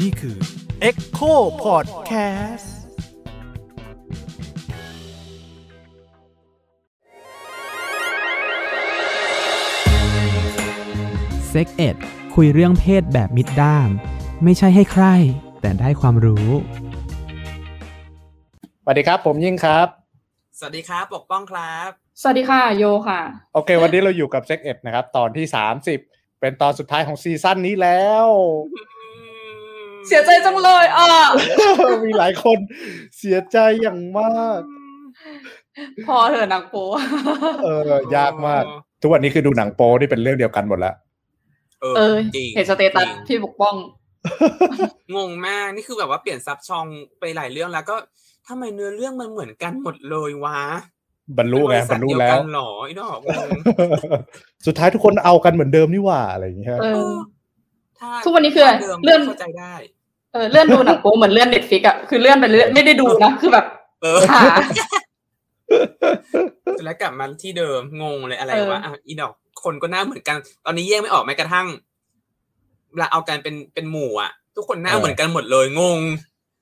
[0.00, 0.36] นี่คือ
[0.88, 1.32] Echo
[1.64, 2.66] Podcast
[11.48, 11.96] เซ็กเอ็ด
[12.34, 13.88] คุยเรื่องเพศแบบมิดด้าม
[14.44, 15.04] ไม่ใช่ให้ใคร
[15.60, 16.48] แต่ได้ความรู้
[18.82, 19.86] สวัสดีครับ ผมยิ่งครับ
[20.58, 21.88] สวัสดีครับ ปกป้องครับ
[22.20, 23.20] สวัสดีค่ะ โยค่ะ
[23.54, 26.00] โอเค วันนี้เราอยู่กับเซ็กเอ็ดนะครับ ตอนที่สามสิบ
[26.40, 28.28] เป็นตอนสุดท้ายของ season นี้แล้ว
[30.06, 31.06] เสียใจจังเลยอะ
[32.04, 32.58] มีหลายคน
[33.18, 34.60] เสียใจอย่างมาก
[36.06, 36.84] พอเถอะหนังโป๊
[37.64, 37.68] เอ
[38.12, 38.64] อ ยากมาก
[39.02, 40.94] ทุกวันนี้คือดูหนังโป๊ที่เป็นเรื่องเดียวกันหมดแล้ว
[41.80, 43.74] เอเอออจริงเห็น status จริงพี่ปกป้อง
[45.16, 46.86] งงมาก นี่คือแบบว่าเปลี่ยนซับช่อง
[47.20, 47.96] ไปหลายเรื่องแล้วก็
[48.48, 50.60] ทำไมเนื้อเรื่องมันเหมือนกันหมดเลยวะ
[51.38, 53.48] บรรลุไงเป็นบรรลุษัทเดียแล้วกันเหรอไอ้ดอกงง
[54.66, 57.10] สุดท้ายทุกคนเอากันเหมือนเดิมนี่หว่าอะไรอย่างเงี้ยเออ
[57.98, 59.74] ถ้าทุกวันนี้คือถ้าเดิมเลื่อนเข้าใจได้
[60.32, 63.66] เออเลื่อนดูหนังโป๊เหมือนเลื่อนเน็ตฟิกอะคือเลื่อนไปเรื่อยไม่ได้ดูนะคือแบบ
[64.02, 64.42] เออหา
[66.84, 69.32] แล้วกลับมาที่เดิมงงเลยอะไรเออวะอะอีดอก
[69.64, 71.66] คนก็หน้าเหมือนกัน ตอนนี้แยกไม่ออกแม้กระทั่ง
[72.92, 76.00] เวลาเอากันเป็นเป็นหมู่อะ ทุกคนหน้าเหมือนกันหมดเลยงง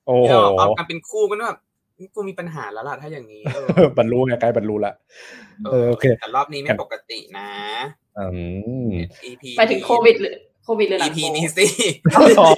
[0.05, 1.59] โอ้โหอีดอกเอากันเป็นคู่ก็แบบ
[2.15, 4.93] กูมีปัญหาแล้วล่ะถ้าอย่างนี้เออบรรลุไงใกล้บรรลุละ
[5.65, 7.49] เออโอเคแต่รอบนี้ไม่ปกตินะ
[8.17, 8.25] อื
[8.87, 8.91] ม
[9.29, 11.65] EP ไปถึงโควิดหรือโควิดหรือหนัง EP โป๊นี้สิ
[12.39, 12.51] ต่อ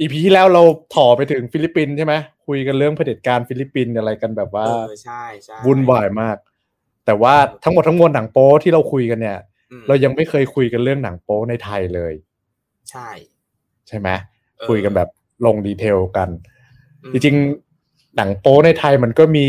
[0.00, 0.62] EP ที่แล้วเรา
[0.94, 2.14] ถ่อไปถึงฟิลิปปินส์ใช่ไหม
[2.46, 6.36] คุยกันเรื่องเผด็จการฟิลิปปินส์อะไรกันแบบว่าเออใช่ใช่วุ่นวายมาก
[7.06, 7.34] แต่ว่า
[7.64, 9.38] ทั้งหมดทั้งมวลหนังโป๊ที่เราคุยกันเนี่ย
[9.70, 12.14] อืมเรายังไม่เคยคุยกันเรื่องหนังโป๊ในไทยเลย
[12.90, 13.08] ใช่
[13.88, 14.08] ใช่ไหม
[14.58, 15.08] เออคุยกันแบบ
[15.46, 16.28] ลงดีเทลกัน
[17.02, 17.71] อืมจริงๆ
[18.16, 19.48] หนังโป๊ในไทยมันก็มี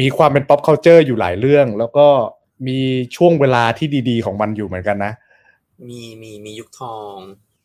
[0.00, 2.06] มีความเป็น pop culture อยู่หลายเรื่อง แล้วก็
[2.66, 2.78] มี
[3.16, 5.12] ช่วงเวลาที่ดีๆ ของมันอยู่เหมือนกันนะ
[5.88, 7.16] มีมีมียุคทอง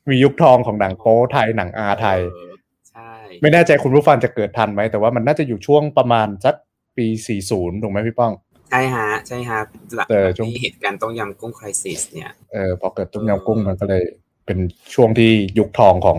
[0.10, 2.54] มียุคทองของหนังโป๊ไทยหนังอาไทยเออ
[2.90, 6.56] ใช่ไม่แน่ใจคุณผู้ฟังจะเกิดทันไหมแต่ว่ามันน่าจะอยู่ช่วงประมาณสัก
[6.98, 7.08] ปี
[7.46, 8.34] 40 ถูกไหมพี่ป้อง
[8.70, 9.60] ใช่ฮะใช่ฮะ
[9.96, 14.04] หลังเออช่วงที่เหตุการณ์ต้มยำกุ้งคริสิสเนี่ยเออพอเกิดต้มยำกุ้งมันก็เลย
[14.46, 14.58] เป็น
[14.94, 16.18] ช่วงที่ยุคทองของ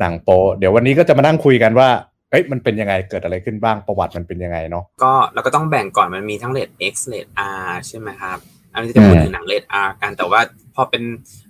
[0.00, 1.88] หนังโป๊เดี๋ยววันนี้ก็จะมานั่งคุยกันว่า
[2.34, 7.26] เอ้ยมันเป็นยังไงเกิดอะไรขึ้นบ้างประวัติมันเป็นยังไงเนาะก็เราก็ต้องแบ่งก่อนมันมีทั้งเลด X เลด
[7.66, 8.38] R ใช่ไหมครับ
[8.72, 10.40] อันนี้จะพูดอืมถึงหนังเลด R กันแต่ว่า
[10.74, 11.02] พอเป็น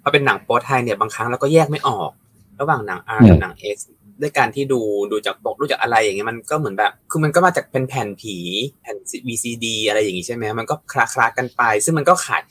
[0.03, 2.11] พอเป็นหนังโป๊ไทยเนี่ยบางครั้งเราก็แยกไม่ออก
[2.61, 3.77] ระหว่างหนัง R กับหนัง X
[4.21, 4.81] ด้วยการที่ดู
[5.12, 8.37] ดูจากปกดูจากอะไรอย่างเงี้ยมันก็เหมือนแบบ คือมันก็มาจากเป็นแผ่นผี
[8.83, 8.97] แผ่น
[9.28, 12.43] VCD อะไรอย่างงี้ใช่ไหมมันก็คลาคลากันไป ซึ่งมันก็ขาย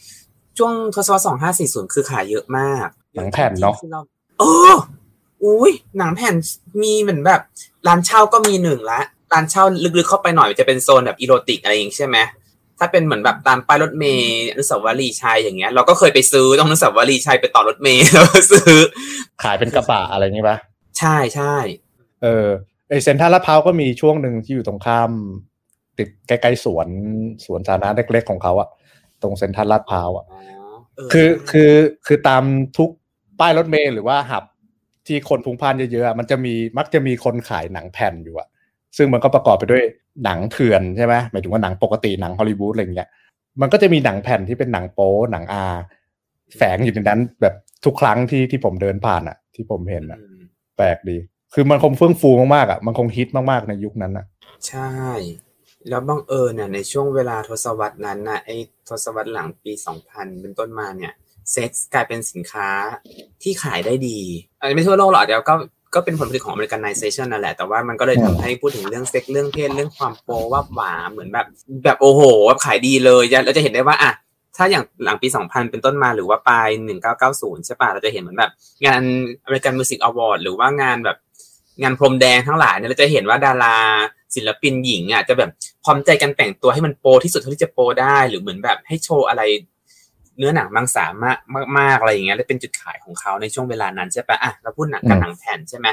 [0.58, 3.98] ช่วงทศวรรษสองห้าสี่ศูนย์คือขายเยอะมากหนังแผ่นเนาะที่ร
[4.40, 4.74] เออ
[5.44, 6.36] อุ้ยหนังแผ่น
[6.84, 7.42] มีเหมือนแบบ
[7.88, 9.00] ร้านเช่าก็มีหนึ่งละ
[9.34, 9.64] ร้านเช่า
[9.98, 12.18] ลึกๆเข้าไปหน่อยจะเป็นโซนแบบอีโรติกอะไรอย่างงี้ใช่ไหม
[12.80, 18.74] ถ้าเป็นเหมือนแบบตามป้ายรถเมล์อนุสาวรีย์ชัยอย่างเงี้ย เราก็เคยไปซื้อตรงอนุสาวรีย์ชัยไปต่อรถเมล์แล้วก็ซื้อ
[19.44, 20.58] ขายเป็นกระบะอะไรอย่างงี้ปะ
[21.00, 21.56] ใช่ใช่
[22.24, 22.48] เออ
[22.90, 25.12] ไอเซ็นทรัลลาดพร้าวก็มีช่วงหนึ่งที่อยู่ตรงข้าม
[25.98, 26.88] ติดใกล้ๆสวน
[27.46, 28.70] สวนสาธารณะเล็กๆของเขาอะ
[29.22, 30.40] ตรงเซ็นทรัลลาดพร้าวอะอ๋อ
[30.96, 31.72] เออคือคือ
[32.08, 32.44] คือตาม
[32.78, 32.90] ทุก
[33.40, 34.44] ป้ายรถเมล์หรือว่าหับ
[35.08, 38.48] ที่คนพลุงพล่านเยอะๆอะมันจะมีมักจะมีคนขายหนังแผ่นอยู่อะ
[38.98, 39.84] ซึ่งมันก็ประกอบไปด้วย
[40.24, 43.10] หนังเถื่อนใช่ไหมหมายถึงว่าหนังปกติหนังฮอลลีวูดอะไรอย่างเงี้ย
[43.62, 45.66] มันก็จะมีหนังแผ่นที่เป็นหนังโป๊หนังอา
[46.58, 47.56] แฝงอยู่ในนั้น แบบ
[47.86, 50.42] ทุกครั้งที่ที่ผมเดินผ่านอะที่ผมเห็นอะอืม
[50.78, 51.18] แปลกดี
[51.54, 54.26] คือมันคงเฟื่องฟูมากๆอะมันคงฮิตมากๆในยุคนั้นอะ
[54.68, 54.92] ใช่
[55.90, 58.56] แล้วบังเอิญเนี่ยในช่วงเวลาทศวรรษนั้นน่ะไอ้
[58.90, 59.72] ทศวรรษหลังปี
[60.08, 61.14] 2000 เป็นต้นมาเนี่ย
[61.52, 62.70] เซ็กส์กลายเป็นสินค้า
[63.42, 64.20] ที่ขายได้ดี
[64.64, 65.54] อาจจะไม่ทั่วโลกหรอกเดี๋ยวก็
[65.96, 71.46] ก็เป็นผลผลิตของ Americanization นั่นแหละ แต่ว่ามันก็เลยทำให้พูดถึงเรื่องเซ็กเรื่องเพศเรื่องความโปว่าหวาเหมือนแบบ
[71.84, 74.12] แบบโอ้โหแบบขายดีเลยเราจะเห็นได้ว่าอะ
[74.58, 76.70] ถ้าอย่างหลังปี 2000 เป็นต้นมาหรือว่าปลาย
[77.18, 78.52] 1990 ใช่ป่ะ เราจะเห็นเหมือนแบบ
[78.86, 79.02] งาน
[79.46, 81.18] American Music Award หรือว่างานแบบ
[81.82, 83.78] งานพรมแดงทั้งหลายเนี่ยเราจะเห็นว่าดารา
[84.36, 85.50] ศิลปินหญิงอะจะแบบ
[85.84, 89.42] พร้อมใจกันแต่งตัวให้มันโปที่สุดเท่าที่จะโปได้ หรือเหมือนแบบให้โชว์อะไร
[90.38, 91.38] เนื้อหนังมังสามาก
[91.78, 95.88] มากๆอะไรอย่างเงี้ยและเป็นจุดขายของเขาในช่วงเวลานั้นใช่ปะอะเราพูดหนังกับหนังแผ่นใช่ไหม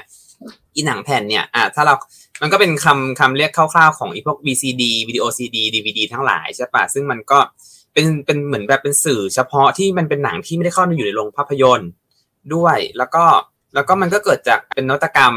[0.75, 1.95] อีหนังแผ่นเนี่ยอะถ้าเรา
[2.43, 7.39] มันก็เป็นคำคำเรียกคร่าวๆของอีพวก VCD วิดีโอ CD DVD ทั้งหลายใช่ปะซึ่งมันก็
[7.93, 11.91] เป็นเป็นเหมือนแบบเป็นสื่อเฉพาะที่มันเป็นหนังที่ไม่ได้เข้ามาอยู่ในโรงภาพยนตร์
[12.55, 13.25] ด้วย แล้วก็
[13.75, 15.35] แล้วก็มันก็เกิดจากเป็นนวัตกรรม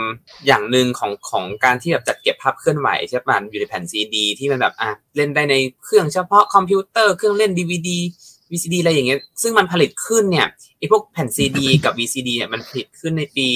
[0.47, 7.89] อย่างหนึ่งของของการที่แบบจัดเก็บภาพเคลื่อนไหวใช่ปะอยู่ในแผ่นซีดี ที่มันแบบอะเล่นได้ในเครื่องเฉพาะคอมพิวเตอร์เครื่องเล่น DVD
[8.53, 10.47] VCD อะไรอย่างเงี้ย ซึ่งมันผลิตขึ้นเนี่ย
[10.77, 13.49] ไอ้พวกแผ่น CD กับ VCD เนี่ยมันผลิตขึ้นในปี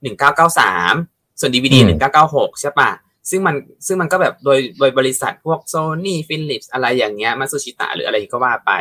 [0.00, 2.90] 1993 ส่วน DVD อืม1996 ใช่ปะ
[3.30, 3.54] ซึ่งมัน
[3.86, 8.72] ซึ่งมันก็แบบโดยโดยบริษัทพวก Sony Philips อะไรอย่างเงี้ยมาซูชิตะหรืออะไรก็ว่าไป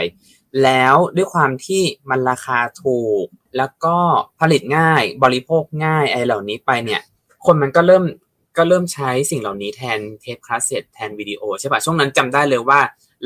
[0.63, 3.25] แล้วด้วยความที่มันราคาถูก
[3.57, 3.97] แล้วก็
[4.41, 7.01] ผลิตง่ายบริโภคง่ายไอ้เหล่านี้ไปเนี่ย
[7.45, 8.03] คนมันก็เริ่ม
[8.57, 12.79] ก็เริ่มใช้สิ่งเหล่านี้แทนเทปคาสเซ็ตแทนวิดีโอใช่ปะช่วงนั้นจำได้เลยว่า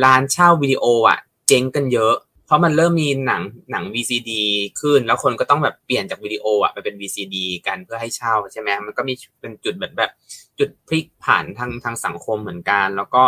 [0.04, 2.16] ร้านเช่าวิดีโออะ เจ๊งกันเยอะ
[2.46, 4.32] เพราะมันเริ่มมีหนังหนัง VCD
[4.80, 7.36] ขึ้น แล้วคนก็ต้องแบบเปลี่ยนจากวิดีโออะไปเป็น VCD
[7.68, 10.12] กันเพื่อให้เช่าใช่ไหมมันก็มีเป็นจุดแบบแบบ
[10.60, 13.22] จุดพลิกผ่านทางทางสังคมเหมือนกัน แล้วก็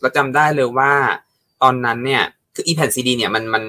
[0.00, 0.92] เราจำได้เลยว่า
[1.62, 2.22] ตอนนั้นเนี่ย
[2.54, 3.64] คืออีแผ่นซีดีเนี่ยมันมัน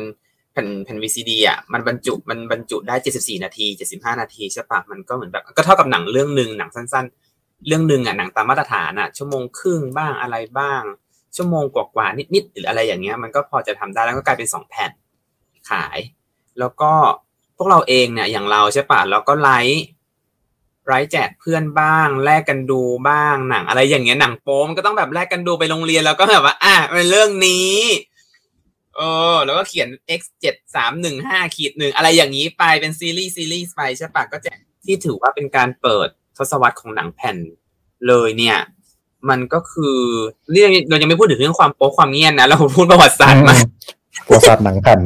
[0.53, 7.05] แผ่นแผ่น VCD อะมันบรรจุมันบรรจุได้ 74 นาที 75 นาทีใช่ปะมันก็เหมือนแบบก็เท่ากับหนังเรื่องหนึ่งหนังสั้น
[7.35, 10.81] ๆ เรื่องหนึ่งอะหนังตามมาตรฐานอะชั่วโมงครึ่งบ้างอะไรบ้าง
[11.35, 14.91] ชั่วโมงกว่าๆนิดๆหรืออะไรอย่างเงี้ยมันก็พอจะทำได้แล้วก็กลายเป็นสองแผ่น
[15.69, 15.97] ขาย
[16.59, 16.91] แล้วก็
[17.57, 19.83] พวกเราเองเนี่ยอย่างเราใช่ปะเราก็ไลฟ์
[20.87, 27.73] ไลฟ์แจกเพื่อนบ้าง แลกกันดูบ้างหนัง อะไรอย่างเงี้ยหนังโป๊มันก็ต้องแบบแลกกันดูไปโรงเรียนแล้วก็แบบว่าอะเป็นเรื่องนี้
[28.95, 29.01] เอ
[29.33, 29.89] อแล้วก็เขียน
[30.19, 37.37] x เจ็ดสามหนึ่งห้าขีดหนึ่งอะไรอย่างนี้ไปเป็นซีรีส์ซีรีส์ไปใช่ปะก็แจกที่ถือว่าเป็นการเปิดทศวรรษของหนังแผ่น
[38.07, 38.57] เลยเนี่ย
[39.29, 39.97] มันก็คือ
[40.51, 43.55] เรื่องเรายังไม่พูดถึงเรื่องความโป๊ความเงียนนะเราพูดประวัติศาสตร์มา
[44.27, 44.99] ประวัติศาสตร์หนังแผ่น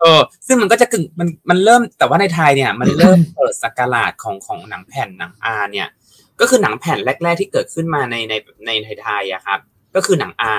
[0.00, 5.88] เออซึ่งมันก็จะกึ่งมันมันเริ่มแต่ว่าในไทยเนี่ย มันเริ่มเปิดสักราชของของหนังแผ่นหนังอาเนี่ย
[6.40, 8.34] ก็คือหนังแผ่นแรก ๆ ที่เกิดขึ้นมาในใน
[8.66, 8.70] ใน
[9.02, 9.58] ไทยๆอะครับ
[9.94, 10.54] ก็คือหนังอา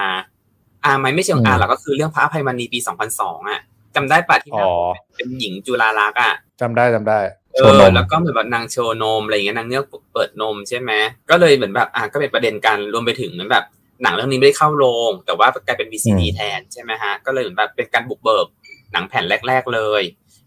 [0.85, 2.79] อาไหมไม่ใช่ของอาหรอกก็คือเรื่องพระอภัยมณีปี
[3.13, 3.61] 2002อะ
[3.95, 4.71] จำได้ปะที่อ๋อ
[5.15, 7.19] เป็นหญิงจุฬาลักษณ์อะจำได้จำได้
[7.53, 10.91] เอโชว์นอมแล้วก็เหมือนแบบนางโชว์นมอะไรอย่างเงี้ยนางเงือกเปิดนมใช่ไหม
[11.29, 13.65] ก็เลยเหมือนแบบอะก็เป็นประเด็นกันรวมไปถึงเหมือนแบบ
[14.03, 18.47] หนังเรื่องนี้ไม่ได้เข้าโรง แต่ว่ากลายเป็น VCD แทนใช่ไหมฮะก็เลยเหมือนแบบเป็นการบุกเบิก
[18.93, 20.03] หนังแผ่นแรก ๆ เลย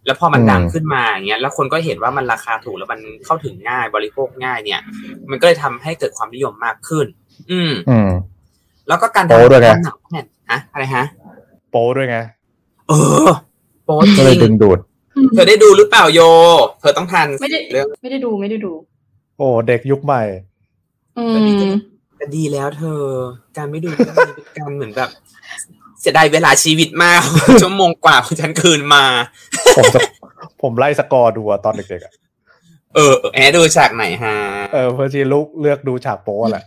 [0.07, 4.81] แล้วพอมันดังขึ้นมาอย่างเงี้ยแล้วคนก็เห็นว่ามันราคาถูกแล้วมันเข้าถึงง่ายบริโภคง่ายเนี่ย
[5.31, 7.07] มันก็เลยทำให้เกิดความนิยมมากขึ้น
[7.51, 8.11] อืมอืม
[8.89, 11.05] แล้วก็การโป๊ด้วยไงทำหนังแผ่นฮะอะไรฮะ
[11.71, 12.17] โป้ด้วยไง
[12.89, 12.93] เอ
[13.27, 13.31] อ
[13.85, 14.79] โป๊จก็เลยริดึงงดูด
[15.35, 16.21] เธอได้ดูหรือเปล่าโย
[16.81, 18.73] เธอต้องทันไม่ได้เรื่องไม่ได้ดูไม่ได้ดู
[19.39, 20.23] โอ้เด็กยุคใหม่
[21.19, 21.75] อืก็ดีม
[22.21, 23.01] ก็ดีแล้วเธอ
[23.57, 25.11] การไม่ดูก็ดีเป็นการเหมือนแบบ
[26.01, 27.23] เสียดายเวลาชีวิตมาก
[27.63, 29.05] ชั่วโมงกว่าของฉันคืนมา
[29.77, 30.01] ผมจะ
[30.63, 32.13] ผมไล่สกอร์ดูอะตอนเด็กๆอะ
[32.95, 34.37] เออเออแอดดูฉากไหนฮะ
[34.73, 36.65] เออเพื่อที่ลูกเลือกดูฉากโป๊แหละ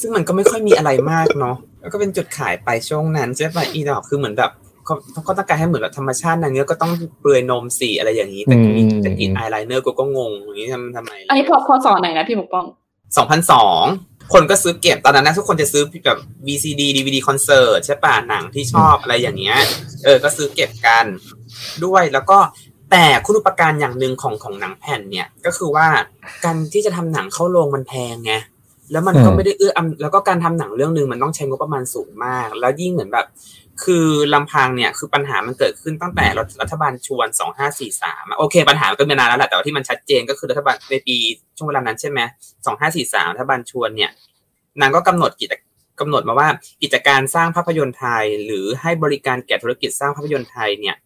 [0.00, 4.50] ซึ่งมันก็ไม่ค่อยมีอะไรมากเนาะแล้วก็เป็นจุดขายไปช่วงนั้นใช่ปะอีดอกคือเหมือนแบบ
[4.84, 4.94] เขา
[5.24, 12.66] เขาต้องการให้เหมือนแบบธรรมชาตินางเงือกก็ต้องเปลือยนมสีอะไรอย่างนี้ แต่มีอืมแต่กรีดอายไลเนอร์กูก็งงอย่างนี้ทำทำไม อันนี้พอพอสอนไหนนะพี่ปกป้อง
[13.16, 13.84] สองพันสอง
[14.32, 19.58] คนก็ซื้อเก็บตอนนั้นนะทุกคนจะซื้อแบบ VCD DVD คอนเสิร์ตใช่ป่ะหนังที่ชอบอะไรอย่างเงี้ย
[20.04, 21.04] เออ ก็ซื้อเก็บกัน
[21.84, 22.38] ด้วยแล้วก็
[22.90, 25.86] แต่คุณูปการอย่างหนึ่งของของหนังแผ่นเนี่ย ก็คือว่า
[26.44, 28.32] การที่จะทำหนังเข้าโรงมันแพงไง
[28.92, 33.26] แล้วมันก็อืมไม่ได้เอื้ออำแล้วก็การทำหนังเรื่องหนึ่งมันต้องใช้งบประมาณสูงมาก แล้วยิ่งเหมือนแบบ
[33.82, 36.26] คือลำพังเนี่ยคือปัญหามันเกิดขึ้นตั้งแต่
[36.62, 37.28] รัฐบาลชวน
[37.82, 41.16] 2543 โอเค ปัญหามันก็มีนานแล้วแหละแต่ว่าที่มันชัดเจนก็คือรัฐบาลในปี
[41.56, 42.20] ช่วงเวลานั้นใช่ไหม
[42.76, 44.10] 2543 รัฐบาลชวนเนี่ย
[44.80, 45.52] นางก็กำหนดกิจ
[46.00, 46.48] กำหนดมาว่า
[46.82, 50.96] กิจการสร้างภาพยนตร์ไทย หรือให้บริการแก่ธุรกิจสร้างภาพยนตร์ไทยเนี่ย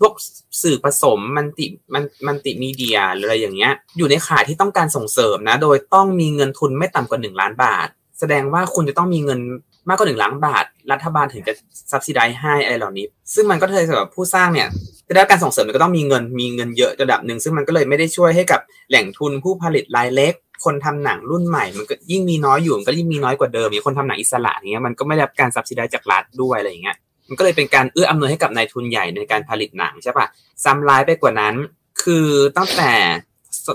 [0.00, 0.14] พวก
[0.62, 9.40] สื่อผสมมันติมันมันติมีเดียหรืออะไรอย่างเงี้ย อยู่ในข่ายที่ต้องการส่งเสริมนะ โดยต้องมีเงินทุนไม่ต่ำกว่าหนึ่งล้านบาท แสดงว่าคุณจะต้องมีเงิน
[9.88, 11.52] มากกว่าหนึ่งล้านบาท รัฐบาลถึงจะ
[11.90, 14.68] ซับซิได้ให้อะไรเหล่านี้ ซึ่งมันก็เลยสำหรับผู้สร้างเนี่ย
[15.08, 18.60] จะได้รับการส่งเสริมมันก็ต้องมีเงินมีเงินเยอะระดับหนึ่งซึ่งมันก็เลยไม่ได้ช่วยให้กับ
[18.90, 20.34] แหล่งทุนผู้ผลิตรายเล็ก
[20.64, 26.96] คนทำหนังรุ่นใหม่ มันก็ยิ่งมีน้อยอยู่มันก็ยิ่งมีน้อยกว่าเดิมอย่างคนทำหนังอิสระอย่างเงี้ยมันก็ไม่ได้รับการซับซิได้จากรัฐด้วยอะไรอย่างเงี้ย
[27.28, 30.26] มันก็เลยเป็นการเอื้ออำนวยให้กับนายทุนใหญ่ในการผลิตหนังใช่ปะ
[30.64, 31.54] ซ้ำร้ายไปกว่านั้น
[32.02, 32.92] คือตั้งแต่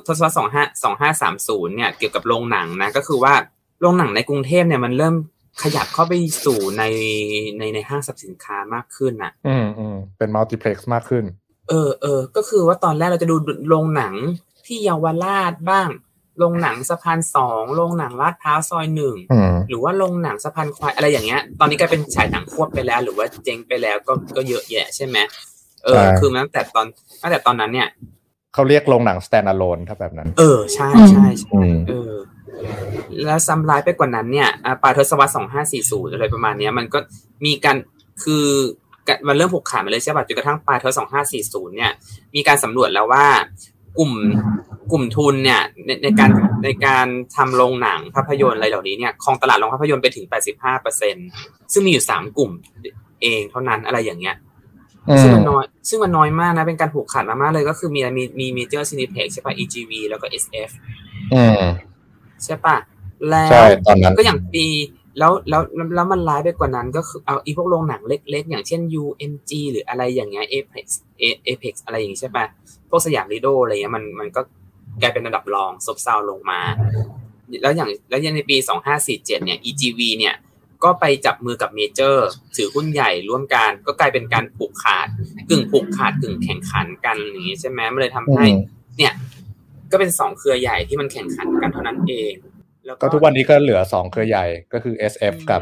[0.08, 3.34] ทศวรรษสองห้าสองห้าสามศูนย์เนี่ยเกี่ยวกับโรงหนังนะก็คือว่า
[3.82, 5.16] โรงหนังในกรุงเทพเนี่ยมันเริ่ม
[5.62, 6.14] ขยับเข้าไป
[6.46, 6.84] สู่ใน
[7.58, 11.24] ในในห้างสรรพสินค้ามากขึ้นน่ะ อืมอืมเป็นมัลติเพล็กซ์มากขึ้น
[11.70, 13.36] เออเออก็คือว่าตอนแรกเราจะดู
[13.70, 14.16] โรงหนัง
[14.66, 15.90] ที่เยาวราชบ้าง
[16.40, 25.18] โรงหนังสะพานสองโรงหนังลาดพร้าวซอยหนึ่งอืมหรือว่าโรงหนังสะพานควายอะไรอย่างเงี้ย ตอนนี้กลายเป็นฉายหนังควบไปแล้ว หรือว่าเจ๊งไปแล้วก็ก็เยอะแยะใช่ไหม
[25.84, 26.86] เออใช่คือมันตั้งแต่ตอน
[27.22, 27.90] ตั้งแต่ตอนนั้นเนี่ย
[28.54, 32.14] เขาเรียกโรงหนัง stand alone ถ้าแบบนั้น เออ ใช่ใช่ใช่อืมเออ
[33.26, 37.00] แล้วซ้ำร้ายไปกว่านั้นเนี่ยอ่าปลายทศวรรษสองห้าสี่ศูนย์อะไรประมาณเนี้ยมันก็
[37.46, 37.78] มีการ
[38.24, 38.46] คือ
[39.28, 41.92] มันเริ่มผูกขาดมาเลยใช่ป่ะจนกระทั่งปลายทศสองห้าสี่ศูนย์เนี่ย
[42.36, 43.26] มีการสำรวจแล้วว่า
[43.98, 44.12] กลุ่ม
[44.92, 46.30] กลุ่มทุนเนี่ยในในการ
[46.64, 51.16] ในการทำโรงหนังภาพยนตร์อะไรเหล่านี้เนี่ยครองตลาดโรงภาพยนตร์ไปถึง 85เปอร์เซ็น
[51.74, 52.52] ซึ่งมีอยู่สามกลุ่ม
[53.22, 54.36] เองเท่านั้นอะไรอย่างเงี้ย
[55.10, 60.70] อืซึ่งมมันน้อยซึ่งมันน้อยมากนะ เป็นการผูกขาดมากๆเลยก็คือมีมีมีเมเจอร์ซีนิเพกใช่ปะ EGV แล้วก็ SF
[61.34, 61.64] อืม
[62.46, 62.78] ใช่ปะ
[63.30, 64.66] แล้ใช่วตอนนั้นก็อย่างปี
[65.20, 70.86] แล้วแล้วแล้วแล้วมันร้ายไปกว่านั้นก็คือเอาอีพวกโรงหนังเล็กๆ อย่างเช่น UMG หรืออะไรอย่างเงี้ย Apex
[71.22, 72.46] A- Apex อะไรอย่างงี้ใช่ปะ
[72.90, 74.42] พวกสยามลีโดอะไรเงี้ยมันมันก็
[75.02, 76.62] กลายเป็นระดับรองซบเซาลงมา
[77.62, 78.58] แล้วอย่างแล้วอย่างในปี
[78.96, 80.36] 2547 เนี่ย EGV เนี่ย
[80.84, 85.08] ก็ไปจับมือกับเมเจอร์ ถือหุ้นใหญ่ร่วมกันก็กลายเป็นการผูกขาด
[85.50, 88.56] กึ่งผูกขาดกึ่งแข่งขันกันอย่างงี้ใช่ไหมมันเลยทำให้อืม
[88.98, 89.14] เนี่ย
[89.92, 92.34] ก็เป็นสองเครือใหญ่ที่มันแข่งขันกันเท่านั้นเอง
[92.86, 95.62] แล้วก็ทุกวันนี้ก็เหลือสองเครือใหญ่ก็คือ SF กับ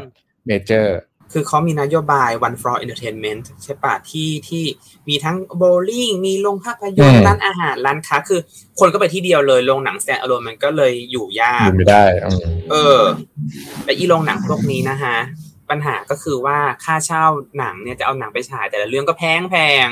[0.50, 0.88] Major
[1.32, 4.64] คือเขามีนโยบาย One for Entertainment ใช่ปะที่ที่
[5.08, 8.40] มีทั้งโบลิ่งมีโรงภาพยนตอืร์มร้านอาหารร้านค้า คือ
[8.78, 13.00] คนก็ไปที่เดียวเลยโรงหนังแ a น d อ l o n e มันก็เลยอยู่ยาอกยู่ไม่ได้อืมเออ
[13.84, 15.16] แต่อีโรงหนังพวกนี้นะฮะ
[15.70, 17.24] ปัญหาก็คือว่าค่าเช่า
[17.58, 19.86] หนังเนี่ยจะเอาหนังไปฉายแต่ละเรื่องก็แพงแพง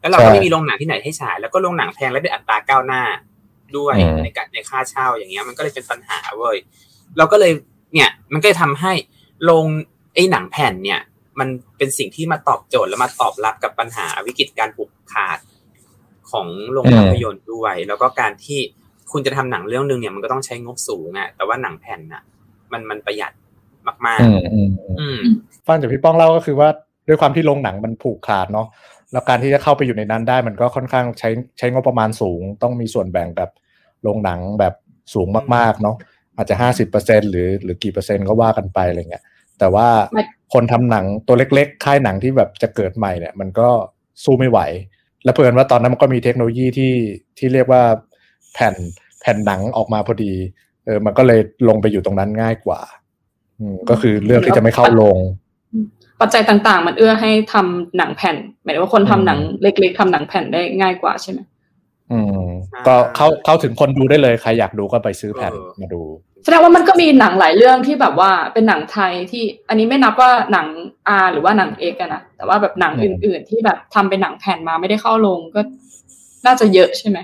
[0.00, 3.02] แล้วเราก็ไม่มีโรงหนังที่ไหนให้ฉายแล้วก็โรงหนังแพงและเป็นอัตราก้าวหน้า
[3.76, 3.94] ด้วย
[4.24, 6.56] ในการในค่าเช่าอย่างเงี้ย มันก็เลยเป็นปัญหาเว้ย
[7.18, 7.52] เราก็เลย
[7.94, 8.92] เนี่ยมันก็เลยทำให้
[9.44, 9.66] โรง
[10.14, 11.00] ไอ้หนังแผ่นเนี่ย
[11.38, 11.48] มัน
[11.78, 15.38] เป็นสิ่งที่มาตอบโจทย์และมาตอบรับกับปัญหาวิกฤตการผูกขาด
[16.30, 18.60] ของโรงภาพยนตร์ด้วย แล้วก็การที่
[19.12, 22.22] คุณจะทำหนังเรื่องหนึ่งเนี่ยมันก็ต้องใช้งบสูงอะแต่ว่าหนังแผ่นน่ะ
[22.72, 23.32] มันมันประหยัด
[24.06, 25.18] มากอืมอืมอืมๆอืม
[25.66, 26.68] ฟังจากพี่ป้องเล่าก็คือว่า
[27.08, 28.66] ด้วยความที่โรงหนังมันผูกขาดเนาะ
[29.12, 33.50] แล้วการที่จะเข้าไปอยู่ในนั้นได้มันก็ค่อนข้างใช้ใช้งบประมาณสูง ต้องมีส่วนแบ่งกับ
[34.02, 34.74] โรงหนังแบบ
[35.14, 35.96] สูงมาก ๆ เนาะ
[36.36, 39.24] อาจจะห้าสิบเปอร์เซ็นหรือหรือกี่เปอร์เซ็นต์ก็ว่ากันไปอะไรเงี้ย
[39.58, 40.24] แต่ว่าไม่
[40.54, 43.68] คนทำหนังตัวเล็กๆ ค่ายหนังที่แบบจะเกิดใหม่เนี่ย มันก็
[44.24, 44.58] สู้ไม่ไหว
[45.24, 46.94] และเพื่อนว่าตอนนั้นมันก็มีเทคโนโลยีที่
[47.38, 47.82] ที่เรียกว่า
[48.54, 48.74] แผ่น
[49.20, 50.32] แผ่นหนังออกมาพอดี
[50.84, 52.80] เออมันก็เลยลงไปอยู่ตรงนั้นง่ายกว่า
[53.60, 55.18] อืมก็คือเลือกที่จะไม่เข้าโรง
[56.20, 61.40] ปัจจัยต่างๆ มันเอื้อให้ทำหนังแผ่น หมายถึงว่าคนทำหนังเล็กๆทำหนังแผ่นได้ง่ายกว่าใช่ไหม
[62.12, 66.02] อืมใช่ก็เข้าเข้าถึงคนดูได้เลยใครอยากดูก็ไปซื้อแผ่นเออมาดู
[66.44, 70.66] แสดงว่ามันก็มีหนังหลายเรื่องที่แบบว่าเป็นหนังไทยที่อันนี้ไม่นับว่าหนัง
[71.08, 75.60] อาหรือว่าหนังเอกอะนะแต่ว่าแบบหนังอืมอื่น ๆ ที่แบบทำเป็นหนังแผ่นมาไม่ได้เข้าลงก็
[76.46, 77.18] น่าจะเยอะใช่ไหม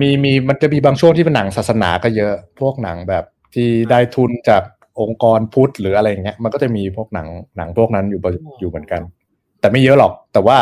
[0.00, 3.24] มีมีมันจะมีบางช่วงที่เป็นหนังศาสนาก็เยอะ พวกหนังแบบ
[3.54, 4.62] ที่ได้ทุนจาก
[5.00, 9.00] องค์กรพุทธหรืออะไรอย่างเงี้ยมันก็จะมีพวกหนังหนังพวกนั้นอยู่บนอยู่เหมือนกัน
[9.60, 10.58] แต่ไม่เยอะหรอก แต่ว่า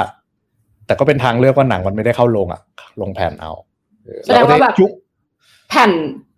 [0.86, 2.60] แต่ก็เป็นทางเลือกว่าหนังมันไม่ได้เข้าลงอะ
[3.00, 3.52] ลงแผ่นเอา
[4.04, 4.90] เออแสดงว่าแบบยุค
[5.70, 5.92] แผ่น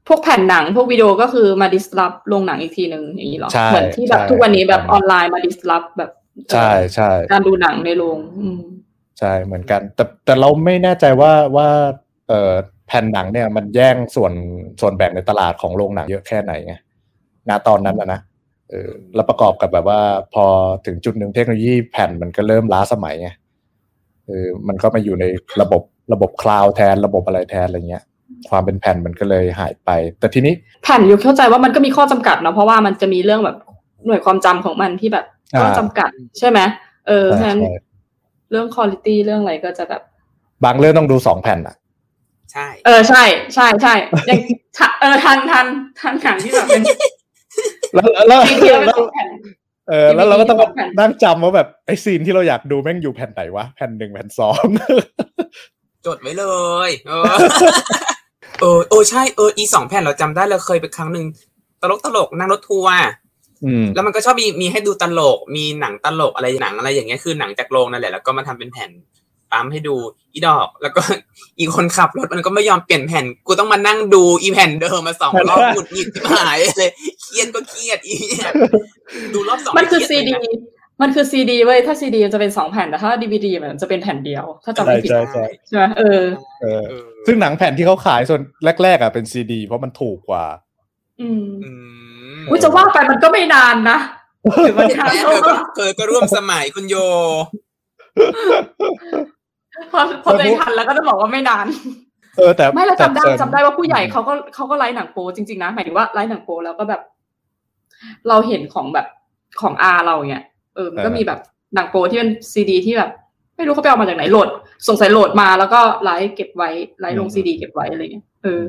[0.09, 6.11] พวกแผ่นหนังพวกวิดีโอก็คือมา disrupt โรงหนังอีกทีหนึ่งอย่างนี้เหรอใช่เหมือนที่แบบใช่ทุกวันนี้แบบออนไลน์มา disrupt แบบ
[6.53, 8.61] ใช่ใช่การดูหนังในโรงอืม
[9.19, 11.69] ใช่เหมือนกัน แต่แต่เราไม่แน่ใจว่าว่า
[12.29, 12.53] เอ่อ
[12.87, 14.33] แผ่นหนังเนี่ยมันแย่งส่วน
[14.81, 16.75] ส่วนแบ่งในตลาดของโรงหนังเยอะแค่ไหนไง
[17.49, 18.21] ณตอนนั้นนะนะ
[18.71, 20.01] เออแล้วประกอบกับแบบว่า
[20.35, 20.45] พอ
[20.87, 23.29] ถึงจุดหนึ่งเทคโนโลยีแผ่นมันก็เริ่มล้าสมัยไง
[24.27, 25.25] เออมันก็มาอยู่ใน
[25.61, 25.83] ระบบ
[26.13, 28.05] ระบบคลาวด์แทนระบบอะไรแทนอะไรเงี้ย
[28.49, 33.57] ความเป็นแผ่นมันก็เลยหายไป แต่ทีนี้แผ่นอยู่เข้าใจว่ามันก็มีข้อจำกัดเนาะเพราะว่ามันจะมีเรื่องแบบ
[34.07, 36.59] หน่วยความจำของมันที่แบบอ่าข้อจำกัด ใช่ไหม
[37.09, 37.75] เออเพราะฉะนั้นใช่
[38.51, 40.03] เรื่องคุณ i t y เรื่องอะไรก็จะแบบ
[40.65, 41.77] บางเรื่องต้องดูสองแผ่นอะ
[42.53, 43.23] ใช่ เออใช่
[43.55, 43.95] ใช่ใช่
[44.27, 44.41] อย่าง
[44.79, 45.67] ทะเออทันทัน
[46.01, 46.83] ทันหนังที่แบบเป็น
[47.95, 49.29] แล้วแล้วทีเดียวเป็นสองแผ่น
[49.89, 54.65] เออแล้วเราก็ต้อง DVD สองแผ่นนั่งจำว่าแบบไอ้ซีนที่เราอยากดูแม่งอยู่แผ่นไหนวะแผ่นหนึ่งแผ่นสอง
[56.07, 56.45] จดไว้เล
[56.89, 57.25] ย เออ
[58.61, 61.27] เออเออใช่เอออีสองแผ่นเราจำได้เราเคยไปครั้งหนึ่ง
[61.83, 62.95] ตลกตลกนั่งรถทัวร์
[63.65, 68.91] อืมแล้วมันก็ชอบมีมีให้ดูตลก มีหนังตลกอะไรหนังอะไรอย่างเงี้ยคือหนังจากโรงนั่นแหละแล้วก็มาทำเป็นแผ่น
[69.53, 69.95] ปั๊มให้ดู
[70.33, 71.03] อีดอก แล้วก็
[71.59, 76.91] อีคนขับรถมันก็ไม่ยอมเปลี่ยนแผ่น กูต้องมานั่งดูอีแผ่นเดิมมาสองรอบหงุดหงิดที่หายเลย
[77.23, 78.53] เครียดก็เครียดอีเนี่ย
[79.35, 86.23] ดูรอบสองมันคือไเคซีรียดีเลยนะมันคือซีดีเว้ยถ้าซีดีจะเป็นสองแผ่นแต่ถ้าดีวดีมันจะเป็นแผ่นเดียว ถ้าจำไม่ผิดใช่ใช่ใช่ไหมเออ
[86.63, 88.41] เออเออ ซึ่งหนังแผ่นที่เขาขายส่วน
[88.83, 90.45] แรกๆอะเป็นซีดี เพราะมันถูกกว่า
[91.21, 91.71] อืมอื
[92.41, 93.99] มอุ้ยจะว่าไปมันก็ไม่นานนะ
[94.65, 96.97] หรือมันนานเธเท่าอก็เธอก็ร่วมสมัยคุณโย
[99.93, 101.67] พอพอตัวเองทันแล้วก็จะบอกว่าไม่นาน
[102.37, 107.03] เออแต่ไม่เราจำได้แต่จำได้ว่าผู้ใหญ่เขาก็เขาก็ไลฟ์หนังโปจริงๆนะหมายถึงว่าไลฟ์หนังโปแล้วก็แบบ
[108.29, 109.07] เราเห็นของแบบ
[109.61, 110.45] ของอาเราเนี่ย
[110.75, 111.41] เออมันก็มีแบบ
[111.75, 113.11] หนังโป๊ที่เป็นซีดีที่แบบ
[113.57, 114.49] ไม่รู้เขาไปเอามาจากไหนโหลด
[114.89, 116.71] สงสัยโหลดมาแล้วก็ write เก็บไว้
[117.01, 118.63] write ลงซีดีเก็บไว้อะไรเงี้ยเออ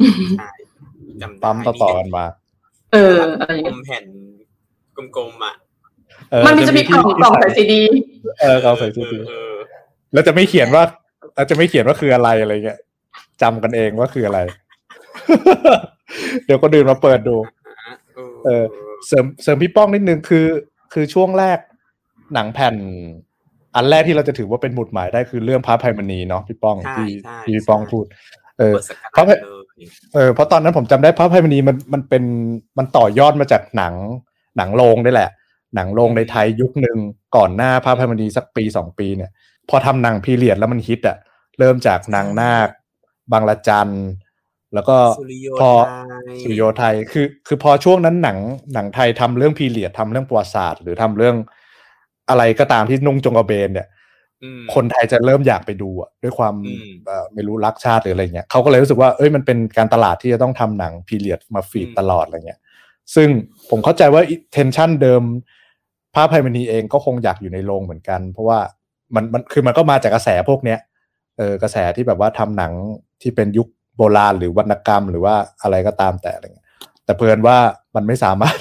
[0.00, 0.50] อืมใช่
[1.22, 2.24] จำได้ปั๊มต่อๆกันมา
[2.92, 4.04] เอออะไรกลเงี้ยมแผ่น
[5.16, 5.54] กลมๆอะ
[6.30, 7.80] เออมันมีจะมีกล่องที่กล่องใส่ซีดี
[8.40, 9.49] เออกล่องใส่ซีดีเออ
[10.12, 10.82] แล้วจะไม่เขียนว่า
[11.36, 12.78] อาจจะไม่เขียนว่าคืออะไรอะไรเงี้ย
[13.42, 14.40] จำกันเองว่าคืออะไร
[16.44, 17.36] เดี๋ยวก็ดื่นมาเปิดดู
[18.14, 18.64] เออเออ
[19.06, 20.46] เสริมเสริมพี่ป้องนิดนึงคือ
[20.92, 21.58] คือช่วงแรก
[22.34, 22.74] หนังแผ่น
[23.76, 28.04] อันแรกที่เราจะถือว่าเป็นหมุดหมายได้คือเรื่องพระภัยมณีเนาะพี่ป้องใช่ที่ใช่ที่พี่ป้องใช่พูด
[28.58, 29.38] เออเปิดสกัดเพราะเลย
[30.14, 32.24] เออเพราะตอนนั้นผมจำได้พระภัยมณีมันมันเป็น
[32.78, 33.94] มันต่อยอดมาจากหนัง
[34.56, 35.30] หนังโรงนี่แหละ
[35.74, 36.98] หนังโรงในไทยยุคหนึ่ง
[37.36, 39.30] ก่อนหน้าพระพมณีสักปีสองปีเนี่ย
[39.70, 41.16] พอทำหนังพีเรียดแล้วมันฮิตอะ
[41.58, 42.68] เริ่มจากนางนาค
[43.32, 43.90] บางละจัน
[44.74, 45.92] แล้วก็สุริโยพอไท
[46.34, 48.38] ยสุริโยไทยคือ คือพอช่วงนั้นหนัง
[48.74, 51.36] หนังไทยทำเรื่องพีเรียดทำเรื่องประวัติศาสตร์ หรือทำเรื่อง
[52.28, 53.88] อะไรก็ตามที่นุ่งจงกระเบนเนี่ย
[54.42, 62.60] อืมคนไทยจะเริ่มอยากไปดูอะด้วยความอืมเอ่อไม่รู้รักชาติหรืออะไรเงี้ยเขาก็เลยรู้สึกว่าเอ้ยมันเป็นการตลาดที่จะต้องทำหนังพีเรียดมาฟีดตลอดอะไรเงี้ย
[63.14, 63.28] ซึ่ง
[63.70, 64.22] ผมเข้าใจว่า
[64.52, 65.22] เทนชันเดิม
[66.14, 68.58] ภาพไพมณีเองก็คงอยากอยู่ในโรงเหมือนกัน เพราะว่า
[69.14, 70.78] มันมันคือมันก็มาจากกระแสพวกเนี้ย
[71.38, 72.72] เออกระแสที่แบบว่าทำหนัง
[73.22, 76.68] ที่เป็นยุคโบราณหรือวรรณกรรม หรือว่าอะไรก็ตามแต่อะไรเงี้ย
[77.04, 77.56] แต่เพลินว่า
[77.96, 78.56] มันไม่สามารถ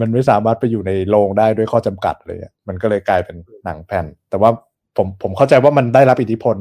[0.00, 4.50] มันไม่สามารถไปอยู่ในโรงได้ด้วยข้อจำกัดเลยมันก็เลยกลายเป็นหนังแผ่น แต่ว่า
[4.96, 6.56] ผมผมเข้าใจว่ามันได้รับอิทธิพล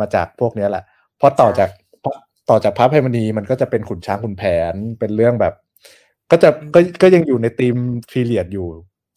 [0.00, 0.84] มาจากพวกเนี้ยแหละ
[1.18, 1.70] เพราะต่อจาก
[2.50, 4.42] ต่อจากพระพิมณีมันก็จะเป็นขุนช้างขุนแผ
[4.72, 5.54] นเป็นเรื่องแบบ
[6.30, 7.76] ก็จะก็ก็ยังอยู่ในธีม
[8.10, 8.66] period อยู่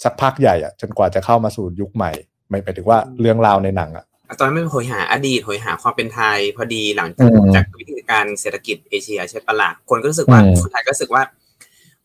[0.04, 2.12] สักพักใหญ่อะจนกว่าจะเข้ามาสู่ยุคใหม่
[2.50, 4.06] หมายถึงว่าเรื่องราวในหนังอะ
[4.38, 11.24] ตอนนั้นมันโหยหาอดีตโหยหาความเป็นไทย พอดีหลังอืมจากวิกฤตการณ์เศรษฐกิจเอเชียใช่ปะล่ะคนก็รู้สึกว่าอืมคนไทยก็รู้สึกว่า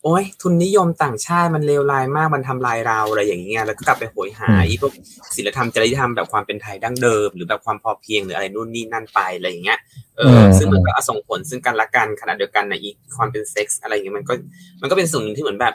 [0.07, 4.93] โอ้ยทุนนิยมต่างชาติมันเลวร้ายมากมันทำลายเราอะไรอย่างเงี้ยแล้วก็กลับไปโหยหาอีพวก
[5.35, 9.79] ศิลธรรมจริยธรรมแบบความเป็นไทยดั้งเดิม หรือแบบความพอเพียงหรืออะไรนู่นนี่นั่นไปอะไรอย่างเงี้ย
[10.17, 14.33] เอออมซึ่งมันก็ส่งผลซึ่งกันและกันขณะเดียวกันในะอีกความเป็นเซ็กส์อะไรอย่างเงี้ยมันก็
[14.81, 15.73] มันก็เป็นส่วนหนึ่งที่เหมือนแบบ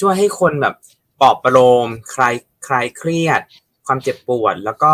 [0.00, 0.74] ช่วยให้คนแบบ
[1.20, 2.34] ปลอบประโลมคลาย
[2.66, 3.40] คลายเครียด
[3.86, 4.92] ความเจ็บปวด แล้วก็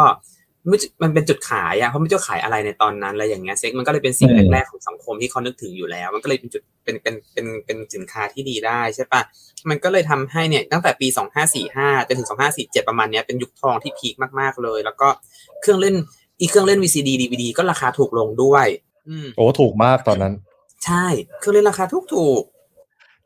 [0.68, 9.20] ไม่มันเป็นจุดขายอะเพราะไม่จะขายอะไรในตอนนั้นอะไรอย่างเงี้ยเซ็กมันก็เลยเป็นสิ่งอืมแรกๆของสังคมที่เขานึกถึงอยู่แล้ว มันก็เลยเป็นจุดเป็นเป็นเป็นเป็นสินค้าที่ดีได้ใช่ปะ
[9.68, 15.08] มันก็เลยทำให้เนี่ยตั้งแต่ปีสองห้าสี่ห้าจนถึงสองห้าสี่เจ็ดประมาณเนี้ยเป็นยุคทองที่พีคมากๆเลย แล้วก็
[15.60, 15.94] เครื่องเล่น
[16.40, 18.66] อีเครื่องเล่น VCD DVD ก็ราคาถูกลงด้วย
[19.08, 20.34] อืมโอ้ถูกมากตอนนั้น
[20.84, 21.06] ใช่
[21.38, 22.42] เครื่องเล่นราคาถูกถูก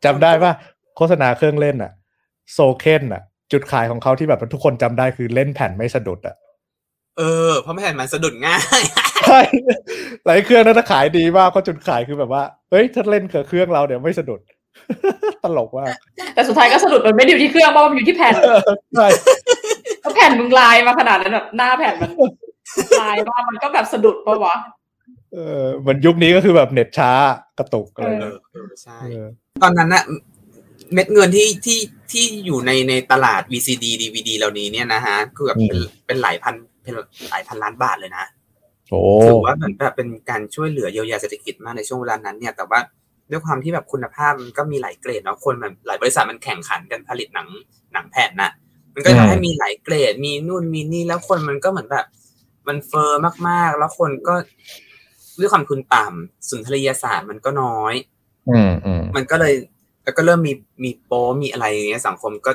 [0.05, 0.51] จำได้ว่า
[0.97, 1.93] โฆษณาเครื่องเล่นอะ
[2.53, 8.83] โซเคนอะ จุดขายของเขาที่แบบทุกคนจำได้คือเล่นแผ่นไม่สะดุดอะๆเออเพราะไม่เห็นมันสะดุดง่าย
[9.29, 9.41] ใช่
[10.27, 14.41] หลายเครื่องนั้นนะขายดีมากเพราะจุดขายคือแบบว่าเฮ้ยถ้าเล่นกับเครื่องเราเดี๋ยวไม่สะดุด
[15.45, 15.95] ตลกมาก
[16.35, 18.35] แต่สุดท้ายก็สะดุดมันไม่ได้อยู่ที่เครื่องเพราะมันอยู่ที่แผ่น
[18.97, 19.09] ใช่
[20.01, 22.11] เพราะแผ่นมึงลายมาขนาดนั้นแบบหน้าแผ่นมัน
[23.03, 24.57] ลายมามันก็แบบสะดุดปะวะ
[25.35, 27.11] เออเหมือนยุคนี้ก็คือแบบเน็ตช้า
[27.59, 29.27] กระตุกอะไรเอเงี้อยเออใช่เออ
[29.63, 30.03] ตอนนั้นน่ะ
[30.93, 31.79] เม็ดเงินที่ที่
[32.13, 36.95] ที่อยู่ในในตลาด VCD DVD เหล่านี้เนี่ยนะฮะคือแบบเป็นเป็นหลายพันเป็น
[37.31, 38.25] หลายพันล้านบาทเลยนะ
[38.91, 42.81] โอ้ถือว่าเหมือนแบบเป็นการช่วยเหลือเยียวยาเศรษฐกิจมากในช่วงเวลานั้นเนี่ยแต่ว่า
[43.31, 47.49] ด้วยความที่แบบคุณภาพมันก็มีหลายเกรดเนาะคนแบบหลายบริษัทมันแข่งขันกันผลิตหนัง
[47.93, 48.53] หนังแผ่นน่ะ
[48.95, 52.07] มันก็ทำให้มีหลายเกรด มีนู่นมีนี่แล้วคนมันก็เหมือนแบบ
[52.69, 54.35] มันเฟอร์มากๆ แล้วคนก็
[55.39, 57.95] ด้วยความทุนต่ำสุนทรียศาสตร์มันก็น้อย
[58.51, 59.55] อืมอืมมันก็เลย
[60.05, 60.53] แล้วก็เริ่มมี
[60.85, 62.53] มีโป๊มีอะไรอย่างเงี้ยสังคมก็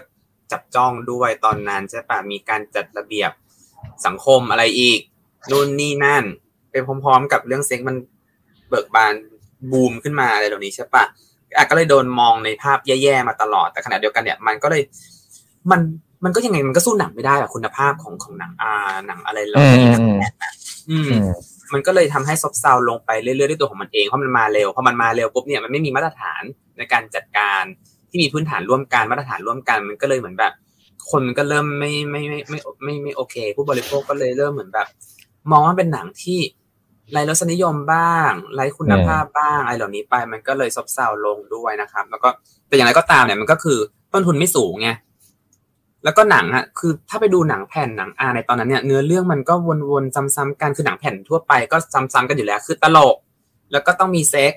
[0.52, 3.32] จับจ้องด้วยตอนนั้นใช่ปะมีการจัดระเบียบ
[4.06, 5.00] สังคมอะไรอีก
[5.52, 6.24] นู่นนี่นั่น
[6.72, 7.96] ไปพร้อม ๆ กับเรื่องเซ็กมัน
[8.70, 9.14] เบิกบาน
[9.72, 11.04] บูมขึ้นมาอะไรเหล่านี้ใช่ปะ
[11.58, 14.82] อะก็เลยโดนมองในภาพแย่ๆมาตลอดแต่ขณะเดียวกันเนี่ย มันก็เลย
[15.72, 15.82] มัน
[16.24, 18.72] มันก็ยังไงมันก็สู้หนังไม่ได้อะคุณภาพของของหนังอ่า
[19.08, 20.52] หนังอะไรเหล่านี้หนังแผ่นนะ
[20.90, 21.28] อืมอืม
[21.74, 26.44] มันก็เลยทำให้ซบเซาลงไปเรื่อยๆด้วยตัวของมันเองเพราะมันมาเร็วพอมันมาเร็วปุ๊บเนี่ยมันไม่มีมาตรฐาน
[26.78, 27.64] ในการจัดการ
[28.10, 30.54] ที่มีพื้นฐานร่วมกันมาตรฐานร่วมกันมันก็เลยเหมือนแบบ
[31.10, 34.88] คนมันก็เริ่มไม่ไม่ไม่ไม่ไม่ไม่ไม่โอเค ผู้บริโภคก็เลยเริ่มเหมือนแบบ
[35.52, 36.40] มองว่าเป็นหนังที่
[37.12, 42.30] ไร้รสนิยมบ้างไร้คุณภาพบ้างอะไรเหล่านี้ไป มันก็เลยซบเซาลงด้วยนะครับ แล้วก็
[42.68, 43.78] แต่อย่างไรก็ตามเนี่ยมันก็คือ
[44.14, 44.90] ต้นทุนไม่สูงไง
[46.04, 49.54] แล้วก็หนังอะคือถ้าไปดูหนังแผ่นหนังอาในตอนนั้นเนี่ยเนื้อเรื่องมันก็
[49.92, 53.16] วนๆซ้ำๆกันคือหนังแผ่นทั่วไปก็ซ้ำๆกันอยู่แล้ว คือตลก
[53.72, 54.54] แล้วก็ต้องมีเซ็ก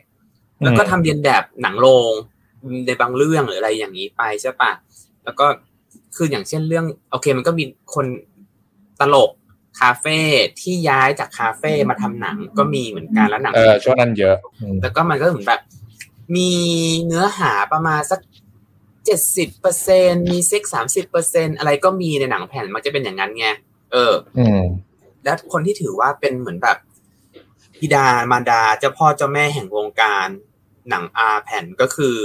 [0.62, 2.12] แล้วก็ทำเรียนแบบหนังโรง
[2.86, 4.70] ในบางเรื่องหรืออะไรอย่างนี้ไปใช่ปะ
[5.24, 5.46] แล้วก็
[6.16, 8.06] คืออย่างเช่นเรื่อง โอเค มันก็มีคน
[9.00, 9.30] ตลก
[9.80, 10.18] คาเฟ่
[10.60, 15.62] ที่ย้ายจากคาเฟ่มาทำหนังก็มีเหมือนกันแล้วหนังเออช่วงนั้นเยอะอืมแล้วก็มันก็เหมือนแบบ
[16.36, 16.50] มี
[17.06, 18.20] เนื้อหาประมาณสัก
[19.04, 23.46] เจ็ดสิบเปอร์เซ็นมีเซ็กสามสิบเปอร์เซ็นอะไรก็มีในหนังแผ่นมันจะเป็นอย่างนั้นไง
[23.92, 24.62] เอออืม
[25.24, 26.78] และคนที่ถือว่าเป็นเหมือนแบบ
[27.76, 30.28] พิดามารดาเจ้าพ่อเจ้าแม่แห่งวงการ
[30.90, 32.16] หนังอาแผ่นก็คือ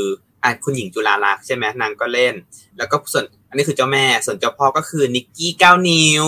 [0.43, 2.33] อะคุณหญิงจุฬาลักษณ์ใช่ไหมนางก็เล่น
[2.77, 6.27] แล้วก็ส่วนอันนี้คือเจ้าแม่ส่วนเจ้าพ่อก็คือนิกกี้เก้านิ้ว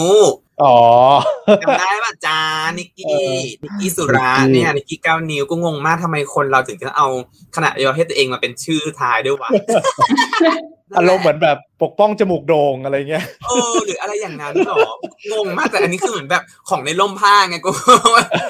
[0.63, 0.77] อ๋อ
[1.61, 2.39] จำได้ป่ะจ้า
[2.77, 3.05] นิกเอกี้
[3.59, 7.07] อนิกกี้สุรานิกกี้เนี่ยนิกกี้เก้านิ้วก็งงมากทำไมคนเราถึงจะเอา
[7.55, 9.49] ขนาดยอเพศตัวเองมาเป็นชื่อท้ายด้วยวะ
[10.97, 14.77] อารมณ์เหมือนแบบปกป้องจมูกโด่งอะไรเงี้ยเออหรืออะไรอย่างนั้นหรอ
[15.31, 17.71] งงมากแต่อันนี้คือเหมือนแบบของในร่มผ้าไงกู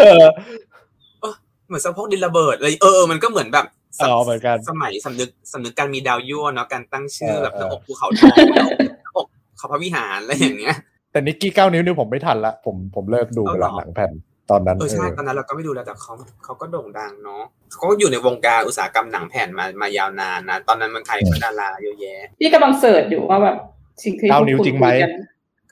[0.01, 1.33] เออ
[1.67, 3.65] เหมือนสะโพกดินระเบิดเลยเออเออมันก็เหมือนแบบ
[3.97, 9.27] สมอ๋อเหมือนกัน สมัยสำนึกสำนึกการมีดาวยั่วเนาะการตั้งชื่อเออแบบหเออน้าอกภูเขาทองหน้าอกหน้าอก
[9.57, 10.75] เขาพระวิหารอะไรอย่างเงี้ย
[11.11, 14.11] แต่นิกกี้เก้านิ้วนี่ผมไม่ทันละ ผมผมเลิกดูเอาไปเหรละอหนังแผ่น
[14.51, 23.57] ตอนนั้นเออใช่เออตอนนั้นเราก็ไม่ดูแล้วแต่เขาเขาก็โด่งดังเนาะเขาก็อยู่ในวงการอุตสาหกรรมหนังแผ่นมามายาวนานนะตอนนั้นมันไทยก็ดาราเยอะแยะพี่กำลังเสิร์ชอยู่ว่าแบบ
[24.03, 25.11] สิ่งที่เก้าพวกนิ้วคุณจริงไหมคุยกัน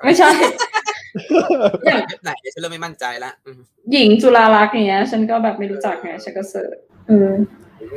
[0.05, 0.29] ไม่ใช่
[1.86, 3.59] อย่างเว็บไหนเดี๋ยวฉันเริ่มไม่มั่นใจละอืม
[3.91, 7.29] หญิงจุฬาลักษณ์อย่างเงี้ย ฉันก็แบบไม่รู้จักไงฉันก็เสิร์ชเออ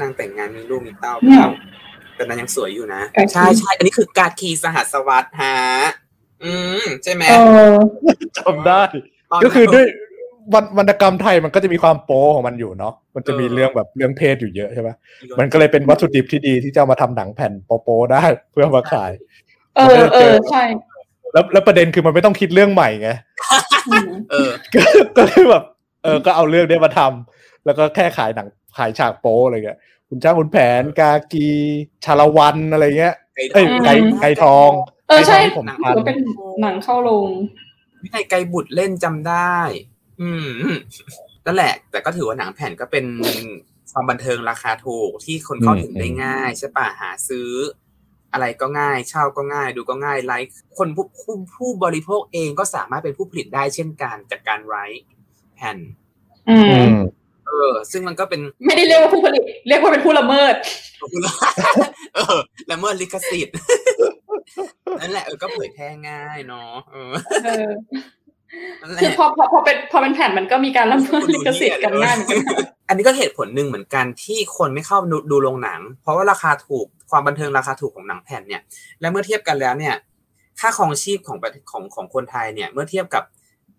[0.01, 1.41] นางแต่งงานมีลูกมีเต้าเนี่ย
[2.17, 5.57] แต่นางยังสวยอยู่นะ ใช่ใช่อันนี้คือกาคีสหัสวัสดิ์ฮะ
[6.45, 7.23] อืมใช่ไหม
[8.39, 8.83] จำได้
[9.45, 9.87] ก็คือด้วย
[10.55, 14.89] วรรวรรณกรรมไทยมันก็จะมีความโป๊ของมันอยู่เนาะ มันจะมีเรื่องแบบเรื่องเพศอยู่เยอะใช่ไหม
[15.39, 19.13] มันก็เลยเป็นวัตถุดิบที่ดีที่จะมาทำหนังแผ่นโป๊ได้เพื่อมาขาย
[19.77, 20.63] เออเออใช่
[21.33, 23.11] แล้วแล้วประเด็นคือมันไม่ต้องคิดเรื่องใหม่ไง
[24.31, 24.51] เออ
[25.17, 25.65] ก็เลยแบบ
[26.03, 31.47] เออ ก็เอาเรื่องเนี้ยมาทำแล้วก็แค่ขายหนัง ขายฉากโป๊อะไรเงี้ยคุณช้างคุณแผนกากี
[32.05, 33.15] ชาละวันอะไรเงี้ย
[33.55, 34.71] เอ้ยไก่ไก่ทอง
[35.09, 36.19] เออใช่ไก่ทงที่ผมทันถือว่าเป็น
[36.63, 37.29] หนังเข้าโรง
[38.03, 39.57] วินัยไกรบุตรเล่นจำได้
[40.21, 40.49] อืม
[41.47, 43.07] นั่นแหละ แต่ก็ถือว่าหนังแผ่นก็เป็น
[43.93, 47.51] ความบันเทิงราคาถูกที่คนเข้าถึงได้ง่ายใช่ปะหาซื้อ
[48.33, 55.05] อะไรก็ง่ายเช่าก็ง่าย ดูก็ง่ายไลฟ์คนผู้ผู้ผู้บริโภคเองก็สามารถเป็นผู้ผลิตได้เช่นกันจากการไลฟ์
[55.57, 55.79] แผ่น
[56.51, 56.95] อือืมม
[57.47, 60.55] เออ ซึ่งมันก็เป็น ไม่ได้เรียกว่าผู้ผลิต เรียกว่าเป็นผู้ละเมิด
[62.15, 62.39] เออ
[62.71, 63.55] ละเมิดลิขสิทธิ์
[65.01, 67.13] นั่นแหละเออก็เผยแพร่ง่ายเนาะเออ
[67.45, 67.71] เออ
[68.81, 72.39] นั่นแหละคือพอพอพอเป็นพอเป็นแผ่นมันก็มีการละเมิดลิขสิทธิ์กันง่ายเหมือนกัน
[72.89, 78.63] อันนี้ก็เหตุผลหนึ่งเหมือนกันที่คนไม่เข้าดูดูโรงหนัง เพราะว่าราคาถูกความบันเทิงราคาถูกของหนังแผ่นเนี่ย
[79.01, 79.95] และเมื่อเทียบกันแล้วเนี่ย
[80.61, 83.23] ค่าครองชีพของประของของคนไทยเนี่ย เมื่อเทียบกับ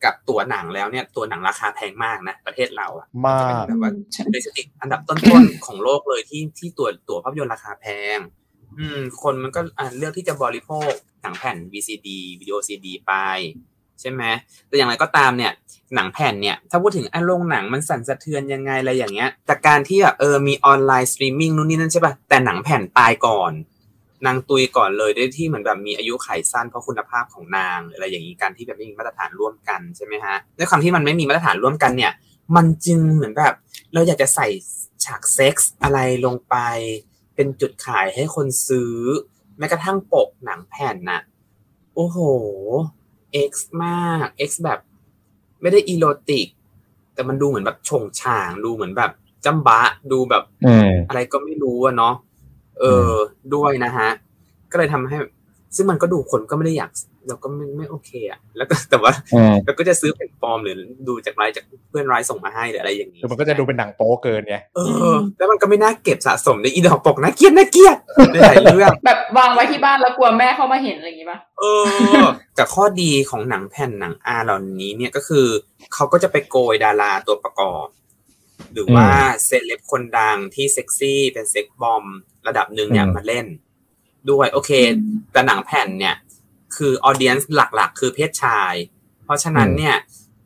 [0.03, 8.17] กับตัวหนังแล้วเนี่ยตัวหนังราคาแพงมากนะ ประเทศเราอะมากแบบว่าใช่เป็นสถิติอันดับต้นๆของโลกเลยที่ที่ตัวตัวภาพยนตร์ราคาแพง
[8.77, 12.07] อืม คนมันก็อะเลือกที่จะบริโภคหนังแผ่น VCD
[12.39, 13.13] วิดีโอ CD ไป
[14.01, 14.23] ใช่ไหม
[14.67, 15.51] แต่อย่างไรก็ตามเนี่ย
[15.95, 23.51] หนังแผ่นเนี่ย ถ้าพูดถึงอารมณ์หนังมันสั่นสะเทือนยังไงอะไรอย่างเงี้ยแต่การที่แบบเออมีออนไลน์สตรีมมิ่งนู่นนี่นั่นใช่ป่ะแต่หนังแผ่นตายก่อน
[24.25, 32.11] นางตุยก่อนเลยด้วยที่เหมือนแบบมีอายุไขสั้นเพราะคุณภาพของนางหรืออะไรอย่างนี้การที่แบบไม่มีมาตรฐานร่วมกันใช่ไหมฮะด้วยความที่มันไม่มีมาตรฐานร่วมกันเนี่ย
[32.55, 33.53] มันจึงเหมือนแบบ
[33.93, 34.47] เราอยากจะใส่
[35.05, 36.55] ฉากเซ็กส์อะไรลงไป
[37.35, 38.95] เป็นจุดขายให้คนซื้อ
[39.57, 41.21] แม้กระทั่งปกหนังแผ่นน่ะ
[41.95, 42.17] โอ้โห
[43.49, 43.51] X
[43.83, 44.79] มาก X แบบ
[45.61, 46.47] ไม่ได้อีโรติก
[47.13, 49.11] แต่มันดูเหมือนแบบชงช่าง ดูเหมือนแบบ
[49.45, 52.15] จำบะ ดูแบบอืมอะไรก็ไม่รู้อะเนาะ
[52.79, 53.11] เออ
[53.55, 54.09] ด้วยนะฮะ
[54.71, 55.17] ก็เลยทำให้
[55.75, 56.91] ซึ่งมันก็ดูคนก็ไม่ได้อยาก
[57.27, 64.79] เราก็ไม่ไม่โอเคอะแล้วก็แต่ว่าอืมเราก็จะซื้อเป็นฟอร์มหรือดูจากไลน์จากเพื่อนไลน์ส่งมาให้หรืออะไรอย่างนี้คือมันก็จะดูเป็นหนังโป๊เกินไงเอ
[65.13, 67.97] อ แล้วมันก็ไม่น่าเก็บสะสมในอีดอกปกน่าเกลียดน่าเกลียด
[68.31, 71.63] ในหลายเรื่องแบบวางไว้ที่บ้านแล้วกลัวแม่เข้ามาเห็นอะไรอย่างงี้ป่ะเอ
[72.21, 75.45] อแต่ข้อดีของหนังแผ่นหนังอาเหล่านี้เนี่ยก็คือ
[75.93, 77.85] เขาก็จะไปโกยดาราตัวประกอบ
[78.73, 79.07] หรือว่า
[79.45, 82.05] เซเลบคนดังที่เซ็กซี่เป็น sex bomb
[82.47, 83.45] ระดับหนึ่งเนี่ยอืมมาเล่น
[84.31, 84.71] ด้วยโอเค
[85.31, 86.15] แต่หนังแผ่นเนี่ย
[86.75, 88.73] คือ audience หลักๆ คือเพศชาย
[89.23, 89.95] เพราะฉะนั้นเนี่ย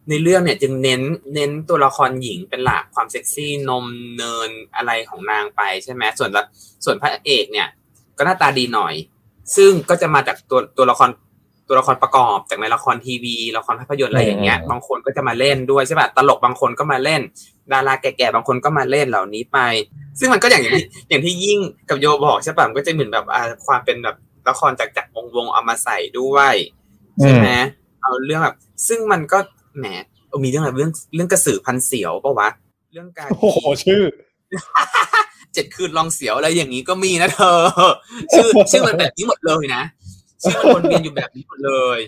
[0.09, 1.01] ในเรื่องเนี่ยจึงเน้น
[1.35, 3.85] เน้นตัวละครหญิงเป็นหลักความเซ็กซี่นม
[4.17, 6.43] เนินอะไรของนางไปใช่ไหมส่วนละ
[6.85, 7.67] ส่วนพระเอกเนี่ย
[8.17, 8.93] ก็หน้าตาดีหน่อย
[9.55, 11.09] ซึ่งก็จะมาจากตัวตัวละคร
[11.67, 17.21] ตัวละครประกอบจากในละครทีวีละครภาพยนตร์อะไรอย่างเงี้ยอืมบางคนก็จะมาเล่นด้วยใช่ป่ะตลกบางคนก็มาเล่น
[17.71, 19.57] ดาราแก่ๆบางคนก็มาเล่นเหล่านี้ไป
[20.19, 24.15] ซึ่งมันก็อย่างที่อย่างที่ยิ่งกับโยบอกใช่ป่ะมันก็จะเหมือนแบบอ่าความเป็นแบบ
[24.49, 26.53] ละครจากจากวงวงๆเอามาใส่ด้วย
[27.21, 27.47] ใช่ไหม
[28.01, 28.55] เอาเรื่องแบบ
[28.87, 29.37] ซึ่งมันก็
[29.77, 29.85] แหม
[30.27, 32.49] เออมีเรื่องอะไรเรื่องเรื่องกระสือพันเสียวปะวะ
[32.93, 34.01] เรื่องการโอ้โหชื่อ
[35.53, 37.59] เจ็ดคืนลองเสียวอะไรอย่างนี้ก็มีนะเธอ
[38.33, 39.83] ชื่อชื่อมันแบบนี้หมดเลยนะ
[40.43, 41.99] ชื่อมันวนเวียนอยู่แบบนี้หมดเลย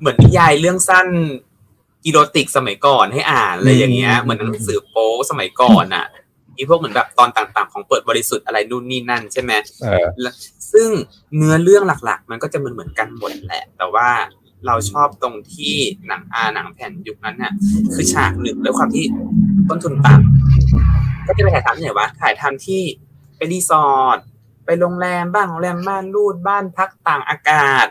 [0.00, 1.08] เหมือนนิยายเรื่องสั้น
[2.04, 6.06] อีโรติกสมัยก่อนให้อ่านอะไรอย่างเงี้ยอืมเหมือนหนังสือโป๊สมัยก่อนอะ
[6.56, 10.34] มีพวกเหมือนแบบตอนต่างๆ ของเปิดบริสุทธิ์อะไรนู่นนี่นั่นใช่ไหมเออแล้ว
[10.72, 10.88] ซึ่ง
[11.36, 14.08] เนื้อเรื่องหลักๆ มันก็จะเหมือนเหมือนๆกันหมดแหละ แต่ว่า
[14.66, 15.74] เราชอบตรงที่
[16.06, 17.52] หนังอาหนังแผ่นยุคนั้นน่ะ
[17.94, 19.04] คือฉากหนึ่งด้วยความที่
[19.68, 22.82] ต้นทุนต่ำก็จะไปถ่ายทำที่ไหนวะถ่ายทำที่
[23.36, 24.18] ไปรีสอร์ท
[24.64, 27.86] ไปโรงแรมบ้างโรงแรมม่านรูดบ้านพักต่างอากาศ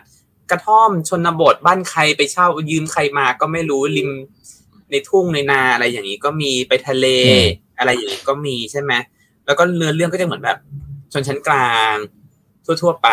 [0.52, 4.10] กระท่อมชนบทบ้านใครไปเช่ายืมใครมาก็ไม่รู้ริม
[4.92, 7.46] ในทุ่งในนาอะไรอย่างนี้ก็มีไปทะเลอืม
[7.80, 8.92] อะไรอย่างนี้ก็มีใช่ไหม
[9.46, 10.58] แล้วก็เนื้อเรื่องก็จะเหมือนแบบ
[11.14, 11.96] ชนชั้นกลาง
[12.66, 13.10] ทั่วๆไป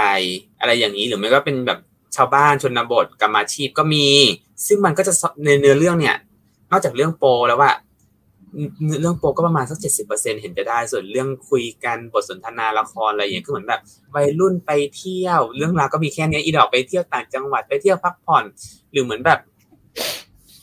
[0.60, 1.78] อะไรอย่างนี้หรือไม่ก็เป็นแบบ
[2.16, 4.06] ชาวบ้านชนบทกรรมาชีพก็มี
[4.66, 6.16] ซึ่งมันก็จะสในเนื้อเรื่องเนี่ย
[6.70, 7.70] นอกจากเรื่องโปแล้วว่า
[9.00, 13.80] เรื่องโปก็ประมาณสักเจ็ดสิบเปอร์เซ็นเห็นจะได้ ส่วนเรื่องคุยกันบทสนทนาละครอะไรอย่างเงี้ยก็เหมือนแบบ
[14.14, 18.44] วัยรุ่นไปเที่ยว เรื่องราวก็มีแค่นี้อีดอกไปเที่ยวต่างจังหวัดไปเที่ยวพักผ่อน
[18.92, 19.40] หรือเหมือนแบบ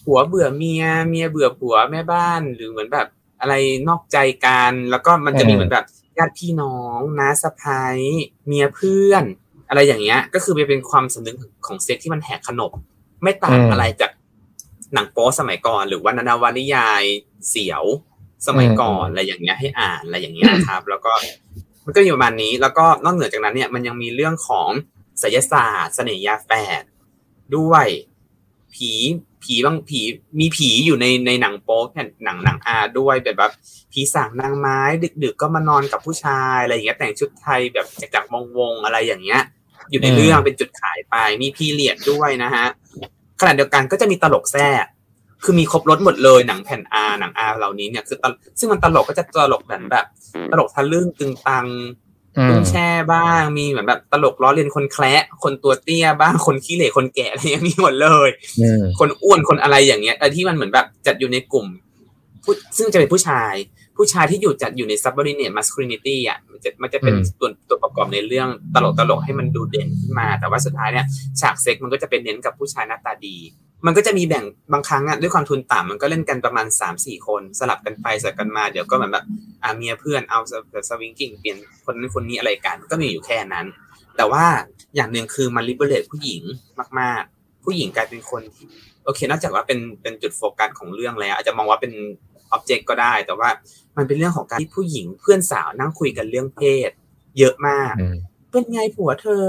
[0.04, 3.08] ผัวเบื่อเมียเมียเบื่อผัวแม่บ้าน หรือเหมือนแบบ
[3.42, 3.54] อะไร
[3.88, 5.86] นอกใจกันแล้วก็มันจะมีเหมือนแบบ
[6.18, 7.98] ญาติพี่น้องน้าสะพ้าย
[8.48, 9.24] เมียเพื่อน
[9.70, 11.36] อะไรอย่างเงี้ย ก็คือเป็นความสำนึก
[11.68, 12.72] ของเซ็กที่มันแหกขนบ
[13.24, 14.12] ไม่ต่างอะไรจาก
[14.94, 17.04] หนังโป๊สมัยก่อน หรือว่านวนิยาย
[17.50, 17.84] เสียว
[18.48, 21.14] สมัยก่อนอะไรอย่างเงี้ยให้อ่านอะไรอย่างเงี้ยนะครับ แล้วก็
[21.86, 24.70] มันก็อยู่ประมาณนี้ แล้วก็นอกเหนือจากนั้นเนี่ยมันยังมีเรื่องของ
[25.22, 26.52] ศิลศาสตร์เสน่หยาแฝ
[26.82, 26.84] ด
[27.58, 27.86] ด้วย
[28.76, 28.92] ผี
[29.44, 30.02] ผีบางผี
[30.40, 33.52] มีผีอยู่ในในหนังโป๊เนี่ยหนังหนังอาด้วยแบบแบบ
[33.92, 34.80] ผีสางนางไม้
[35.24, 39.42] ดึก ๆ ก็มานอนกับผู้ชายอะไรอย่างเงี้ยแต่งชุดไทยแบบจากจากวงวงอะไรอย่างเงี้ย
[39.90, 42.68] อยู่ในเรื่องเป็นจุดขายไปมีพีเรียดด้วยนะฮะ
[43.44, 44.86] ขณะเดียวกันก็จะมีตลกแทรก
[45.44, 48.18] คือมีครบรถหมดเลยหนังแผ่นอาหนังอาเหล่านี้เนี่ยคือ
[48.60, 50.06] ซึ่งมันตลกก็จะตลกแบบแบบ
[50.52, 51.68] ตลกทะลึ่งตึงตัง
[52.50, 58.30] ตึงแช่บ้างมีเหมือนแบบตลกล้อเลียนคนแคละคนตัวเตี้ยบ้างคนขี้เหร่คนแก่อะไรอย่างนี้หมดเลย
[59.00, 61.68] คนอ้วนคนอะไรอย่างเงี้ยแต่ที่มันเหมือนแบบจัดอยู่ในกลุ่ม
[62.78, 63.54] ซึ่งจะเป็นผู้ชาย
[63.98, 71.06] ผู้ชายที่อยู่จัดอยู่ใน subordinate masculinity อะมันจะมันจะเป็นตัวตัวประกอบในเรื่องตลกตลกให้มันดูเด่นขึ้นมา แต่ว่าสุดท้ายเนี่ย
[71.40, 73.38] ฉากเซ็กมันก็จะเป็นเน้นกับผู้ชายหน้าตาดี
[73.86, 79.26] มันก็จะมีแบ่งบางครั้งอะด้วยความทุนต่ำมันก็เล่นกันประมาณสามสี่คนสลับกันไปสลับกันมาเดี๋ยวก็แบบแบบ
[79.64, 80.40] อ่าเมียเพื่อนเอา
[80.90, 83.66] swinging เปลี่ยนคนนั้นคนนี้อะไรกันก็มีอยู่แค่นั้น
[84.18, 84.46] แต่ว่า
[84.96, 86.42] อย่างหนึ่งคือมัน liberate ผู้หญิง
[87.00, 88.42] มากๆ ผู้หญิงกลายเป็นคน
[89.04, 91.94] โอเคนอกจากว่าเป็นเป็นจุดโฟกัสของเรื่องแล้ว อาจจะมองว่าเป็น
[92.52, 93.50] object ก็ได้ แต่ว่า
[93.98, 96.90] มันเป็นเรื่องของการที่ผู้หญิงเพื่อนสาวนั่งคุยกันเรื่องเพศ
[97.40, 97.94] เยอะมาก
[98.52, 99.44] เป็นไงผัวเธอ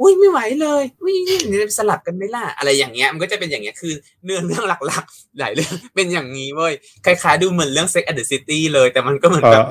[0.00, 6.72] อุ้ยไม่ไหวเลยอุ้ยนี่สลับกันไม่ล่ะ อะไรอย่างเงี้ย มันก็จะเป็นอย่างเงี้ยคือเนื้อเรื่องหลักๆหลายเรื่องเป็นอย่างนี้เว้ย
[7.04, 9.64] คล้ายๆดูเหมือนเรื่อง Sex and the City เลย แต่มันก็เหมือนแบบ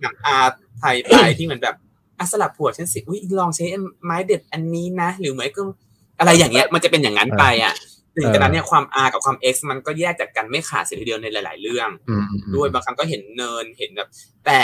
[0.00, 0.36] หนังอา
[0.78, 1.74] ไทยไปที่เหมือนแบบ
[2.18, 3.64] อะสลับผัวฉันสิอุ้ยลองใช้
[4.04, 5.62] ไม้เด็ดอันนี้นะ หรือไม่ก็
[6.18, 7.74] อะไรอย่างเงี้ย มันจะเป็นอย่างนั้นไปอะ
[8.16, 11.88] ถึงจากนั้นเนี่ยความ R กับความ X มันก็แยกจากกันไม่ขาดเสียทีเดียวในหลาย ๆ เรื่อง
[12.56, 14.08] ด้วยบางครั้งก็เห็นเนินเห็นแบบ
[14.46, 14.60] แต่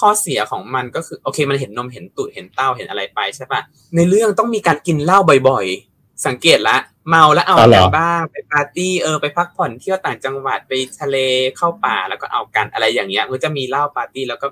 [0.00, 3.60] ข้อเสียของมันก็คือโอเคมันเห็นนมเห็นตูดเห็นเต้าเห็นอะไรไปใช่ปะ
[3.96, 6.76] ในเรื่องต้องมีการกินเหล้าบ่อย ๆ สังเกตละ
[7.08, 11.16] เมาแล้วเอากันบ้างไปปาร์ตี้เออไปพักผ่อนเที่ยวต่างจังหวัดไปทะเล
[11.56, 14.46] เข้าป่าแล้วก็เอากันอะไรอย่างเงี้ยมันจะมีเหล้าปาร์ตี้แล้วก็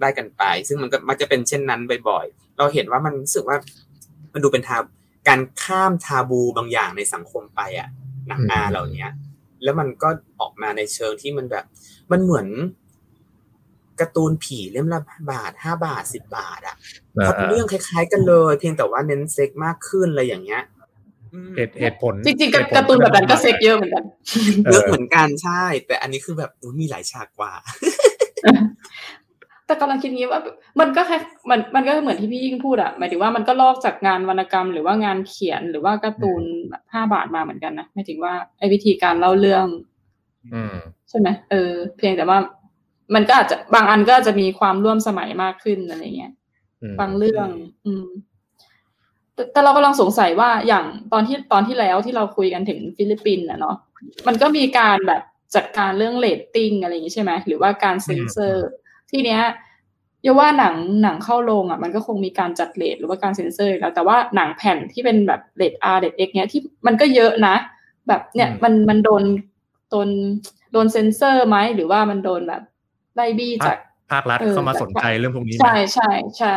[0.00, 3.56] ได้กันไป ซึ่งมันก็มักจะเป็นเช่นนั้นบ่อย ๆ เราเห็นว่ามันรู้สึกว่า
[4.32, 4.76] มันดูเป็นทา
[5.30, 7.88] การข้ามทาบูบางอย่างในสังคมไปอะ
[8.28, 9.06] หนังอาเหล่านี้
[9.62, 10.08] แล้วมันก็
[10.40, 11.64] ออกมาในเชิงที่มันแบบ
[12.12, 12.46] มันเหมือน
[14.00, 16.76] การ์ตูนผีเล่มละบาทห้าบาทสิบบาท อะ
[17.26, 20.62] พอเรื่องคล้าย ๆ กันเลย เพียงแต่ว่าเน้นเซ็กมากขึ้นอะไรอย่างเงี้ย
[21.80, 24.04] เหตุผลจริงๆการ์ตูนแบบนั้นก็เซ็กเยอะเหมือนกัน
[24.70, 27.52] เยอะเหมือนกันใช่ แต่อันนี้คือแบบมีหลายฉากกว่า
[29.70, 30.40] แต่กำลังคิดงี้ว่า
[30.80, 31.18] มันก็แค่
[31.50, 39.66] มันมันก็เหมือนที่พี่ยิ่งพูดอะหมายถึงว่ามันก็ลอกจากงานวรรณกรรม หรือว่างานเขียนหรือว่าการ์ตูนแบบห้าบาทมาเหมือนกันนะหมายถึงว่าไอ้วิธีการเล่าเรื่อง
[41.10, 42.38] ใช่ไหมเออ เพียงแต่ว่า
[43.14, 46.32] มันก็อาจจะบางอันก็จะมีความร่วมสมัยมากขึ้นอะไรเงี้ย
[47.00, 47.48] บางเรื่อง
[47.86, 48.06] อืม
[49.52, 53.76] แต่เรากำลังสงสัยว่าอย่างตอนที่ตอนที่แล้วที่เราคุยกันถึงฟิลิปปินส์อะเนาะ
[54.26, 55.22] มันก็มีการแบบ
[55.56, 58.68] จัดการเรื่องเลตติ้งอะไรอย่างนี้ใช่ไหมหรือว่าการเซ็นเซอร์
[59.10, 59.42] ที่เนี้ย
[60.26, 67.56] ยว่าหนังหนังเข้าโรงอะมันก็คงมีการจัด rate หรือว่าการเซ็นเซอร์แล้วแต่ว่าหนังแผ่นที่เป็นแบบ rate R rate X เนี้ยที่มันก็เยอะนะ
[68.08, 69.22] แบบเนี่ยมันมันโดน
[69.90, 70.08] โดน
[70.72, 72.62] โดนเซ็นเซอร์ไหมหรือว่ามันโดนแบบ
[73.14, 73.78] ไล่บี้จาก
[74.12, 76.56] ภาครัฐเข้ามาสนใจเรื่องพวกนี้ใช่ใช่ใช่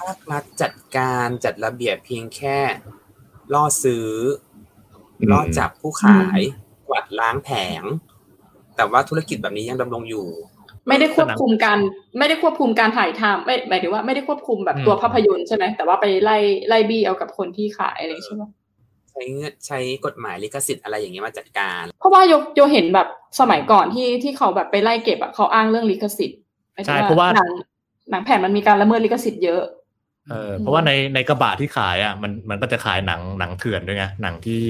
[0.00, 2.58] ภาครัฐจัดการจัดระเบียบเพียงแค่
[3.54, 4.08] ล่อซื้อ
[5.32, 6.40] ล่อจับผู้ขาย
[6.88, 7.50] กวาดล้างแผ
[7.80, 7.82] ง
[8.76, 10.26] แต่ว่าธุรกิจแบบนี้ยังดำรงอยู่
[10.88, 11.78] ไม่ได้ควบคุมการ
[12.18, 18.42] ไม่ได้ควบคุมการถ่ายทำไม่หมายถึงว่าไม่ได้ควบคุมแบบตัวภาพยนตร์ใช่ไหมแต่ว่าไปไล่ไล่บี้เอากับคนที่ขายอะไรใช่ไหม
[19.10, 23.08] ใช้เงื่อนใช้กฎหมายลิขสิทธิ์อะไรอย่างเงี้ยมาจัดการ เพราะว่าโยโยเห็นแบบ
[23.40, 26.38] สมัยก่อนที่ที่เขาแบบไปไล่เก็บอะเขาอ้างเรื่องลิขสิทธิ์
[26.86, 27.50] ใช่เพราะว่าหนัง
[28.10, 29.62] หนังแผ่นมันมีการละเมิดลิขสิทธิ์เยอะ
[30.30, 34.62] เออเพราะว่าในในกระบะที่ขายอะมันมันก็จะขายหนังหนังเถื่อนด้วยไงหนังที่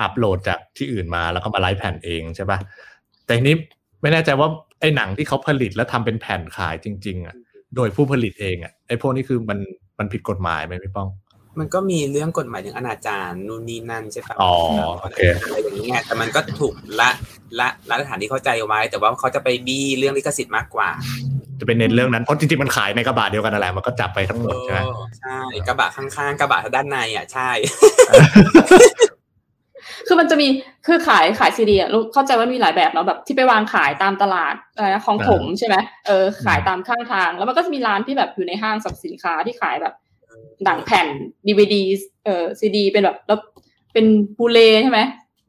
[0.00, 2.58] อัปโหลดจากที่อื่นมาแล้วก็มาไล่แผ่นเองใช่ปะ
[3.26, 3.56] แต่นี้
[4.02, 4.48] ไม่แน่ใจว่า
[4.82, 7.34] ไอ้หนังที่เขาผลิตแล้วทำเป็นแผ่นขายจริง ๆ อะ
[7.76, 9.58] โดยผู้ผลิตเองอะไอ้พวกนี้คือมัน
[9.98, 11.08] มันผิดกฎหมายไหมพี่ป้อง
[11.58, 14.52] มันก็มีเรื่องกฎหมายอย่างอนาจารนู่นนี่นั่นใช่ปะอ๋อ
[15.00, 17.10] โอเคอะไรอย่างนี้ไงแต่มันก็ถูกละ
[17.60, 20.88] ละละสถานที่เข้าใจไว้ แต่ว่าเขาจะไปบี้เรื่องลิขสิทธิ์มากกว่า
[21.60, 24.80] จะเป็นเน้นเรื่องนั้นเพราะจริงๆมันขายในกระบะเดียวกันนั่นแหละมันก็จับไปทั้งหมดใช่ไหม
[25.20, 27.50] ใช่กระบะข้างๆกระบะด้านในอะใช่
[30.06, 30.48] คือมันจะมี
[30.86, 35.76] คือขายขายซีดีอะรู้เข้าใจว่ามีหลายแบบเนาะแบบที่ไปวางขายตามตลาดอะไรนะของผมใช่ไหม
[36.06, 39.94] เออขายตามข้างทาง แล้วมันก็จะมีร้านที่แบบอยู่ในห้างสรรพสินค้าที่ขายแบบ
[40.64, 41.06] หนังแผ่น
[41.46, 41.82] ดีวีดี
[42.24, 43.38] เออซีดี เป็นแบบแล้ว
[43.92, 44.06] เป็น
[44.38, 45.00] Blu-ray ใช่ไหม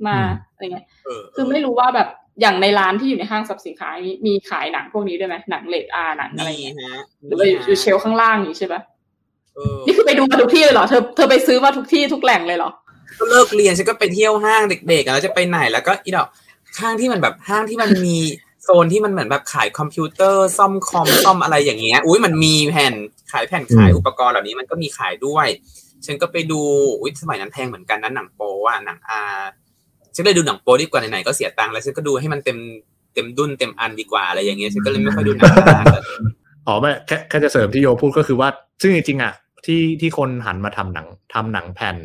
[0.08, 0.18] มา
[0.52, 2.10] อะไรเงี้ยเออคือไม่รู้ว่าแบบ
[2.42, 8.82] อย่างในร้านที่อยู่ในห้างสรรพสินค้ามีมีขายหนังพวกนี้ด้วยไหมหนัง rate R หนังอะไรนี่เงี้ยฮะหรือว่าอยู่ shelf ข้างล่างอย่างนี้ใช่ปะ
[9.56, 12.72] เออนี่คือไปดูมาทุกที่เลยเหรอเธอเธอไปซื้อมาทุกที่ทุกแหล่งเลยเหรอ
[13.20, 16.28] ก็เลิกเรียนฉันก็ไปเที่ยวห้างเด็กๆอะแล้วจะไปไหนแล้วก็อีดอก
[16.80, 18.18] ห้างที่มันแบบห้างที่มันมี
[18.64, 22.94] โซนที่มันเหมือนแบบขายคอมพิวเตอร์ซ่อมคอมซ่อมอะไรอย่างเงี้ยอุ้ยมันมีแผ่น
[23.32, 25.48] ขายแผ่นขายอืมอุปกรณ์เหล่านี้มันก็มีขายด้วย
[26.06, 26.62] ฉันก็ไปดู
[27.00, 29.20] อุ้ยสมัยนั้นแพงเหมือนกันนะหนังโป๊อะหนังอา
[30.16, 32.58] ฉันเลยดูหนังโป๊ดีกว่าไหนๆก็เสียตังค์แล้วฉันก็ดูให้มันเต็ม
[33.14, 35.82] เต็มดุนเต็มอันดีกว่าอะไรอย่างเงี้ยฉันก็เลยไม่ค่อยดูหนังอา
[36.68, 38.50] อ๋อไม่แค่แค่จะเสริมที่โยพูดก็คือว่า
[38.82, 39.34] ซึ่งจริงๆอะ
[39.66, 41.98] ที่ที่คนหันมาทำหนังทำหนังแผ่น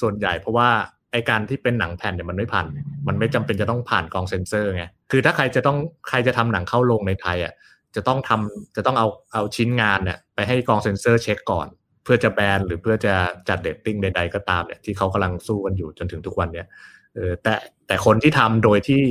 [0.00, 0.68] ส่วนใหญ่เพราะว่า
[1.12, 2.66] ไอ้การที่เป็นหนังแผ่นเนี่ยมันไม่ผ่าน
[3.08, 5.78] มันไม่จำเป็นจะต้องผ่านกองเซ็นเซอร์ไงคือถ้าใครจะต้อง
[6.08, 7.54] ใครจะทำหนังเข้าโรงในไทยอะ
[7.96, 11.68] จะต้องทำจะต้องเอาเอาชิ้นงานเนี่ยไปให้กองเซ็นเซอร์เช็คก่อน
[12.04, 13.14] เพื่อจะแบนหรือเพื่อจะ
[13.48, 16.66] จัดเดตติ้งใดๆก็ตามเนี่ยที่เขากำลังสู้กันอยู่จนถึงทุกวันเนี่ย
[17.14, 17.54] เออแต่
[17.86, 19.02] แต่คนที่ทำโดยที่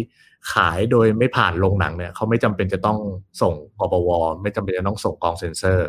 [0.53, 2.97] ขายโดยไม่ผ่านโรงหนังเนี่ยเขาไม่จำเป็นจะต้อง
[3.41, 4.09] ส่งกบว
[4.41, 5.87] ไม่จำเป็นจะต้องส่งกองเซ็นเซอร์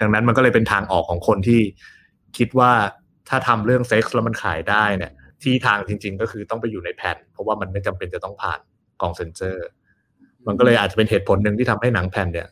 [0.00, 1.60] ดังนั้นมันก็เลยเป็นทางออกของคนที่
[2.38, 2.72] คิดว่า
[3.28, 8.60] ถ้าทำเรื่องเซ็กส์แล้วมันขายได้เนี่ยที่ทางจริง ๆ ก็คือต้องไปอยู่ในแผ่นเพราะว่ามันไม่จำเป็นจะต้องผ่าน
[9.00, 9.66] กองเซ็นเซอร์
[10.46, 12.48] มันก็เลยอาจจะเป็นเหตุผลหนึ่งที่ทำให้หนังแผ่นเนี่ย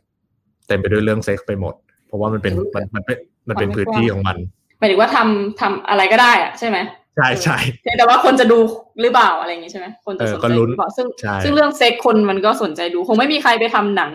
[0.68, 1.74] เต็มไปด้วยเรื่องเซ็กส์ไปหมด
[2.06, 4.37] เพราะว่ามันเป็นมันมันเป็นมันเป็นพื้นที่ของมัน
[4.78, 6.78] หมายถึงว่าทำทำอะไรก็ได้อะใช่ไหม
[7.16, 8.59] ใช่ใช่เพียงแต่ว่าคนจะดู
[9.00, 14.11] หรือเปล่าอะไรอย่างงี้ใช่ไหมคนจะสนเออใจก็ลุ้นหรือเปล่าซึ่งใช่ซึ่งเรื่องเซ็กคนมันก็สนใจดู คงไม่มีใครไปทำหนัง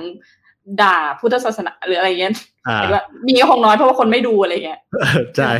[0.81, 2.33] ด่าพุทธศาสนาหรืออะไรเงี้ย
[2.67, 4.79] อ่าหมายถึงว่ามีก็คงน้อยเพราะว่าคนไม่ดูอะไรเงี้ย
[5.37, 5.51] ใช่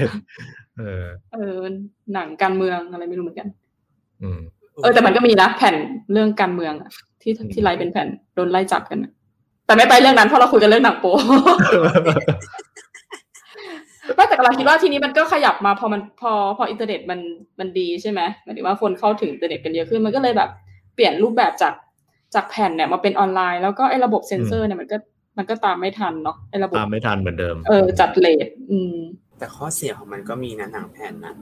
[0.79, 1.59] เออ เออ
[2.13, 3.47] หนังการเมืองอะไรไม่รู้เหมือนกัน
[4.23, 4.39] อืม
[4.83, 5.75] เออแต่มันก็มีนะแผ่น
[6.13, 6.89] เรื่องการเมืองอะ
[7.21, 9.11] ที่อืมที่ write เป็นแผ่นโดนไล่จับกันอะ
[9.65, 11.13] แต่ไม่ไปเรื่องนั้นเพราะเราคุยกันเรื่องหนังโป๊
[14.15, 17.19] ไม่แต่กำลังคิดว่าทีนี้มันก็ขยับมาพอมันพอพออินเทอร์เน็ตมัน
[17.59, 20.49] มันดีใช่ไหมหมายถึงว่าคนเข้าถึงอินเทอร์เน็ตกันเยอะขึ้นมันก็เลยแบบ
[20.95, 21.73] เปลี่ยนรูปแบบจาก
[22.35, 24.97] จากแผ่นเนี่ยมาเป็นออนไลน์แล้วก็ไอ้ระบบเซ็นเซอร์เนี่ยมันก็
[25.37, 28.95] มันก็ตามไม่ทันเนาะไอ้ระบบตามไม่ทันเหมือนเดิม เออจัดเลทอืม
[29.37, 31.35] แต่ข้อเสียของมันก็มีนะหนังแผ่นนะ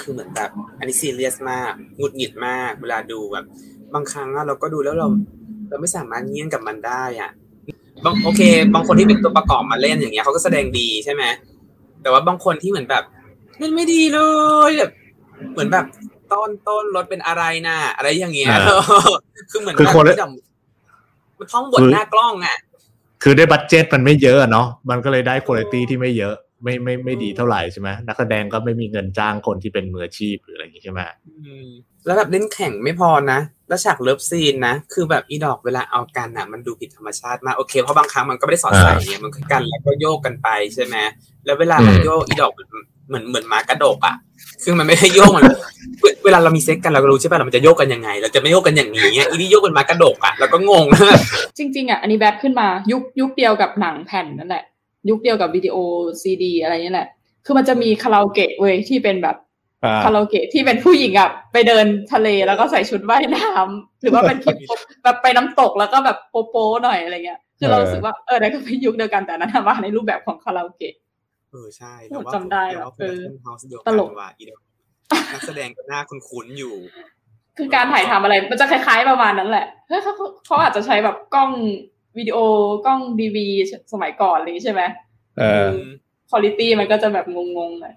[0.00, 3.44] คือเหมือนแบบอันนี้ซีเรียสมากหงุดหงิดมาก เวลาดูแบบ
[3.94, 5.08] บางครั้งอะเราก็ดูแล้วเรา
[5.68, 7.30] เราไม่สามารถเงี่ยงกับมันได้อะ
[8.04, 8.42] บางโอเค
[8.74, 11.22] บางคนที่เป็นตัวประกอบมาเล่นอย่างเงี้ยเขาก็แสดงดีใช่ไหม
[12.02, 13.04] แต่ว่าบางคนที่เหมือนแบบ
[13.58, 14.20] เล่นไม่ดีเล
[14.68, 14.90] ยแบบ
[15.52, 15.84] เหมือนแบบ
[16.32, 18.58] ต้นต้นรถเป็นอะไรนะอะไรอย่างเงี้ยอ่า
[19.50, 20.32] คือเหมือนคือแบบคนละที่แบบ
[21.38, 22.56] มันท่องบทหน้ากล้องอะ
[23.22, 31.68] คือได้ budget มันไม่เยอะอะเนาะมันก็เลยได้คุณภาพที่ไม่เยอะ ไม่ไม่ไม่ดีเท่าไหร่ใช่ไหมนักแสดงก็ไม่มีเงินจ้างคนที่เป็นมืออาชีพหรืออะไรอย่างงี้ใช่ไหมอืม
[32.06, 40.96] แล้วแบบเล่นแข็งไม่พอนะ แล้วฉาก love scene นะ คือแบบอีดอกเวลาเอากันอะ มันดูผิดธรรมชาติมาก โอเค เพราะบางครั้งมันก็ไม่ได้สอดใส่เนี่ย มันคือกันแล้วก็โยกกันไปใช่ไหม
[41.44, 44.16] แล้วเวลามันโยกอีดอกเหมือนเหมือนหมากระดกอะ
[44.64, 45.44] คือมันไม่ได้โยกมัน
[46.00, 50.86] เวเวลาเรามีเซ็กซ์กันเราก็รู้ใช่ป่ะเรามันจะโยกกันยังไง เราจะไม่โยกกันอย่างนี้อะอีนี่โยกเป็นหมากระดกอะ แล้วก็งง
[51.58, 54.64] จริง ๆอะ อันนี้แบบขึ้นมายุคยุคเดียวกับหนังแผ่นนั่นแหละ
[55.08, 55.76] ยุคเดียวกับวิดีโอ
[56.22, 57.08] ซีดี อะไรนี่แหละ
[57.44, 59.36] คือมันจะมีคาราโอเกะเว้ยที่เป็นแบบ
[59.84, 64.56] อ่าคาราโอเกะที่เป็นผู้หญิงอะไปเดินทะเลแล้วก็ใส่ชุดว่ายน้ำหรือว่าเป็นคลิป
[65.04, 70.94] แบบไปน้ำตกแล้วก็แบบโป๊ๆหน่อยอะไรเงี้ยคือเรารู้สึกว่าเออนั่นก็เป็นยุคเดียวกันแต่อันนั้นมาในรูปแบบของคาราโอเกะ
[71.50, 74.60] เออใช่แล้วว่าจำได้แล้วว่าว่ะเออเฮาส์เดียวตกันลกว่ะอีดอก
[75.32, 76.74] นักแสดงก็หน้าคุ้นๆอยู่
[77.58, 81.50] คือการถ่ายทำอะไร มันจะคล้ายๆประมาณนั้นแหละเฮ้ยเขาเขาเขาอาจจะใช้แบบกล้อง
[82.18, 82.38] วิดีโอ
[82.86, 83.46] กล้องดีวี
[83.92, 84.82] สมัยก่อนอะไรอย่างงี้ใช่ไหม
[85.38, 85.68] เออ
[86.30, 87.94] คุณภาพมันก็จะแบบงงๆหน่อย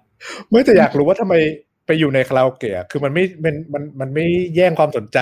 [0.50, 1.34] ไม่แต่อยากรู้ว่าทำไม
[1.86, 5.18] ไปอยู่ในคาราโอเกะอะคือมันไม่มันมันมันไม่แย่งความสนใจ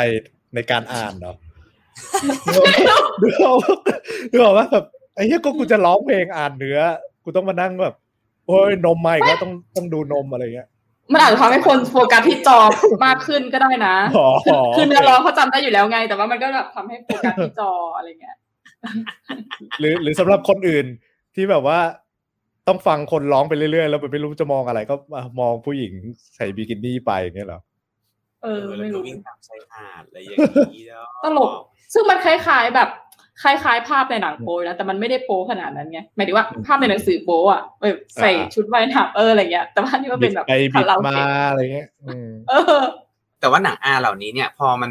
[0.54, 1.36] ในการอ่านเนาะ
[3.22, 3.54] ดูเอา
[4.32, 6.78] ดูเอาว่าแบบไอ้เหี้ยก็กูจะร้องเพลงอ่านเนื้อ
[7.24, 7.94] กูต้องมานั่งแบบ
[8.46, 10.68] โอ้ยนมมาอีกแล้วต้องต้องดูนมอะไรเงี้ย
[11.12, 12.58] มันอาจจะทำให้คนโฟกัสที่จอ
[13.04, 18.36] มากขึ้นก็ได้นะอ๋อคือคือเนื้อร้องเขาจำได้อยู่แล้วไง แต่ว่ามันก็แบบทำให้โฟกัสที่จออะไรเงี้ย
[19.80, 20.86] หรือหรือสำหรับคนอื่น
[21.34, 21.78] ที่แบบว่า
[22.68, 25.92] ต้องฟังคนร้องไปเรื่อยๆ แล้วไม่รู้จะมองอะไรก็อะมองผู้หญิง
[26.36, 27.60] ใส่บิกินี่ไปอย่างเงี้ยเหรอ
[28.42, 30.28] เออแล้วไม่ก็รู้วิ่งตามชายหาดอะไรอย่าง
[30.76, 31.50] นี้แล้วตลก
[31.92, 32.88] ซึ่งมันคล้ายๆแบบ
[33.42, 42.82] คล้ายๆ ภาพในหนังโป๊นะแต่มันไม่ได้โป๊ขนาดนั้นไงหมายถึงว่าภาพในหนังสือโป๊อะแบบใส่อ่าชุดว่ายน้ำเอออะไรเงี้ย แต่ว่านี่มันเป็นแบบไปบิคาดราโอมาเกะอะไรเงี้ยอืมเออ
[43.40, 44.90] แต่ว่าหนังอาเหล่านี้เนี่ย พอมัน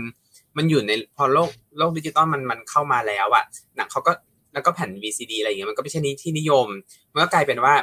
[0.58, 3.46] มันอยู่ในพอโลก โลกดิจิตอลมันมันเข้ามาแล้วอะ
[3.76, 4.12] หนังเขาก็
[4.54, 6.68] แล้วก็แผ่น VCD อะไรอย่างเงี้ยมันก็ไม่ใช่นี้ที่นิยม
[7.14, 7.74] มันก็กลายเป็นว่า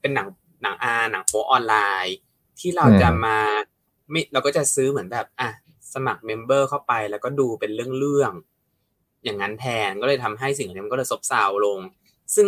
[0.00, 0.28] เป็นหนัง
[0.62, 1.74] หนังอาหนังโปออนไล
[2.04, 2.14] น์
[2.58, 3.38] ที่เราอืมจะมา
[4.10, 5.48] ไม่เราก็จะซื้อเหมือนแบบอะ
[5.94, 11.78] สมัครเมมเบอร์เข้าไปแล้วก็ดูเป็นเรื่องๆอย่างนั้นแทนก็เลยทำให้สิ่งเหล่านี้มันก็เลยซบเซาลง
[12.34, 12.46] ซึ่ง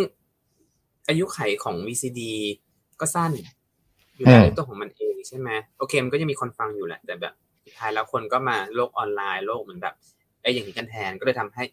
[1.09, 2.21] อายุไขของ VCD
[2.99, 3.31] ก็สั้น
[4.15, 7.33] อยู่ในตัวของมันเองใช่ไหมโอเคมันก็จะมีคนฟังอยู่แหละ แต่แบบ
[7.65, 9.95] สุดท้ายแล้วคนก็มาโลกออนไลน์โลกเหมือนแบบ
[10.41, 11.63] ไอ้อย่างนี้กันแทนก็เลยทำให้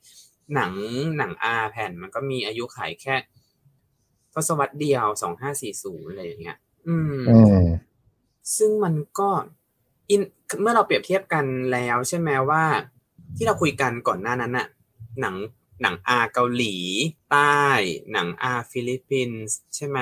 [0.54, 0.72] หนัง
[1.18, 3.14] หนังอาแผ่นมันก็มีอายุไขแค่
[4.34, 6.58] ทศวรรษเดียวสองห้าสี่ศูนย์อะไรอย่างเงี้ย
[6.88, 7.64] อืมอืม
[8.56, 9.30] ซึ่งมันก็
[10.10, 10.22] อิน
[10.60, 12.64] เมื่อเราเปรียบเทียบกันแล้วใช่ไหมว่า
[13.36, 14.66] ที่เราคุยกันก่อนหน้านั้นน่ะ
[15.20, 15.34] หนัง
[15.82, 16.76] หนัง R เกาหลี
[17.30, 17.62] ใต้
[18.12, 19.98] หนัง R ฟิลิปปินส์ใช่ไหม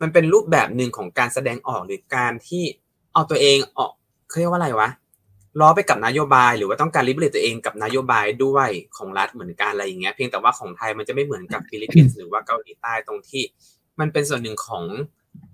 [0.00, 2.64] มันเป็นรูปแบบหนึ่งของการแสดงออกหรือการที่
[3.12, 3.92] เอาตัวเองออก
[4.28, 4.88] เขาเรียกว่าอะไรวะ
[5.60, 13.42] ล้อไปกับนโยบาย หรือว่าต้องการ relate ตัวเองกับนโยบายด้วยของรัฐเหมือนกันอะไรอย่างเงี้ยเพียงแต่ว่าของไทยมันจะไม่เหมือนกับฟิลิปปินส์หรือว่าเกาหลีใต้ตรงที่
[14.00, 14.84] มันเป็นส่วนหนึ่งของ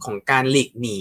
[0.04, 1.00] ของการหลีกหนี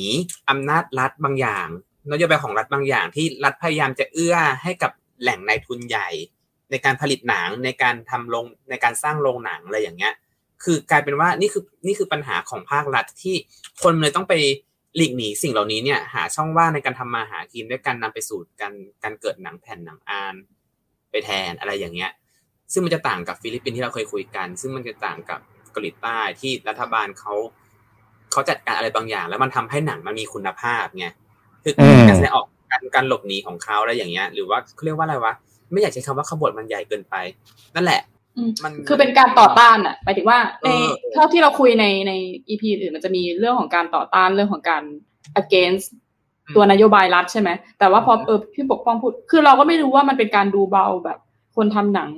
[0.49, 1.68] อำนาจรัฐบางอย่าง
[2.12, 4.91] นโยบายของรัฐบางอย่างที่รัฐพยายามจะเอื้อให้กับ
[5.22, 6.10] แหล่งนายทุนใหญ่
[6.72, 10.14] ในการผลิตหนังในการทำโรงในการสร้างโรงหนังอะไรอย่างเงี้ย
[10.64, 13.36] คือกลายเป็นว่านี่คือนี่คือปัญหาของภาครัฐที่
[13.84, 14.34] คนเลยต้องไป
[14.96, 18.74] หลีกหนีสิ่งเหล่านี้เนี่ยหาช่องว่างในการทำมาหากินด้วยการนำไปสู่การ
[19.04, 20.36] การเกิดหนังแผ่นหนังอาน
[21.12, 22.12] ไปแทนอะไรอย่างเงี้ย
[22.74, 25.39] ซึ่งมันจะต่างกับฟิลิปปินส์ที่เราเคยคุยกัน ซึ่งมันจะต่างกับ
[25.72, 27.34] เกาหลีใต้ที่รัฐบาลเขา
[28.32, 31.08] เขาจัดการอะไรบางอย่าง แล้วมันทำให้หนังมันมีคุณภาพไง
[31.64, 31.74] คือ
[32.08, 35.34] การแสดงออกการการหลบหนีของเขาอะไรอย่างเงี้ย หรือว่าเขาเรียกว่าอะไรวะ
[35.72, 37.16] ไม่อยากใช้คำว่าขบวนมันใหญ่เกินไป
[37.76, 38.02] นั่นแหละ
[38.64, 42.12] มันคือเป็นการต่อต้านอะหมายถึงว่าในเออเท่าที่เราคุยในใน
[42.50, 44.84] EP อื่นมันจะมีเรื่องของการต่อต้านเรื่องของการ
[45.42, 45.88] against
[46.56, 51.20] ตัวนโยบายรัฐใช่ไหม แต่ว่าพอเออพี่ปกป้องพูด คือเราก็ไม่รู้ว่ามันเป็นการดูเบาแบบ
[51.56, 52.12] คนทำหนัง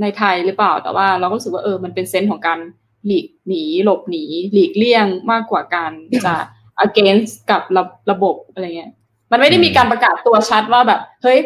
[0.00, 2.58] ในไทยหรือเปล่า แต่ว่าเราก็รู้สึกว่าเออ มันเป็นเซนส์ของการ
[3.06, 5.92] หลีกหนี หลบหนี หลีกเลี่ยงมากกว่าการ
[6.26, 6.34] จะ
[6.86, 8.92] against กับระระบบอะไรเงี้ย
[9.30, 11.38] มันไม่ได้มีการประกาศตัวชัดว่าแบบ เฮ้ย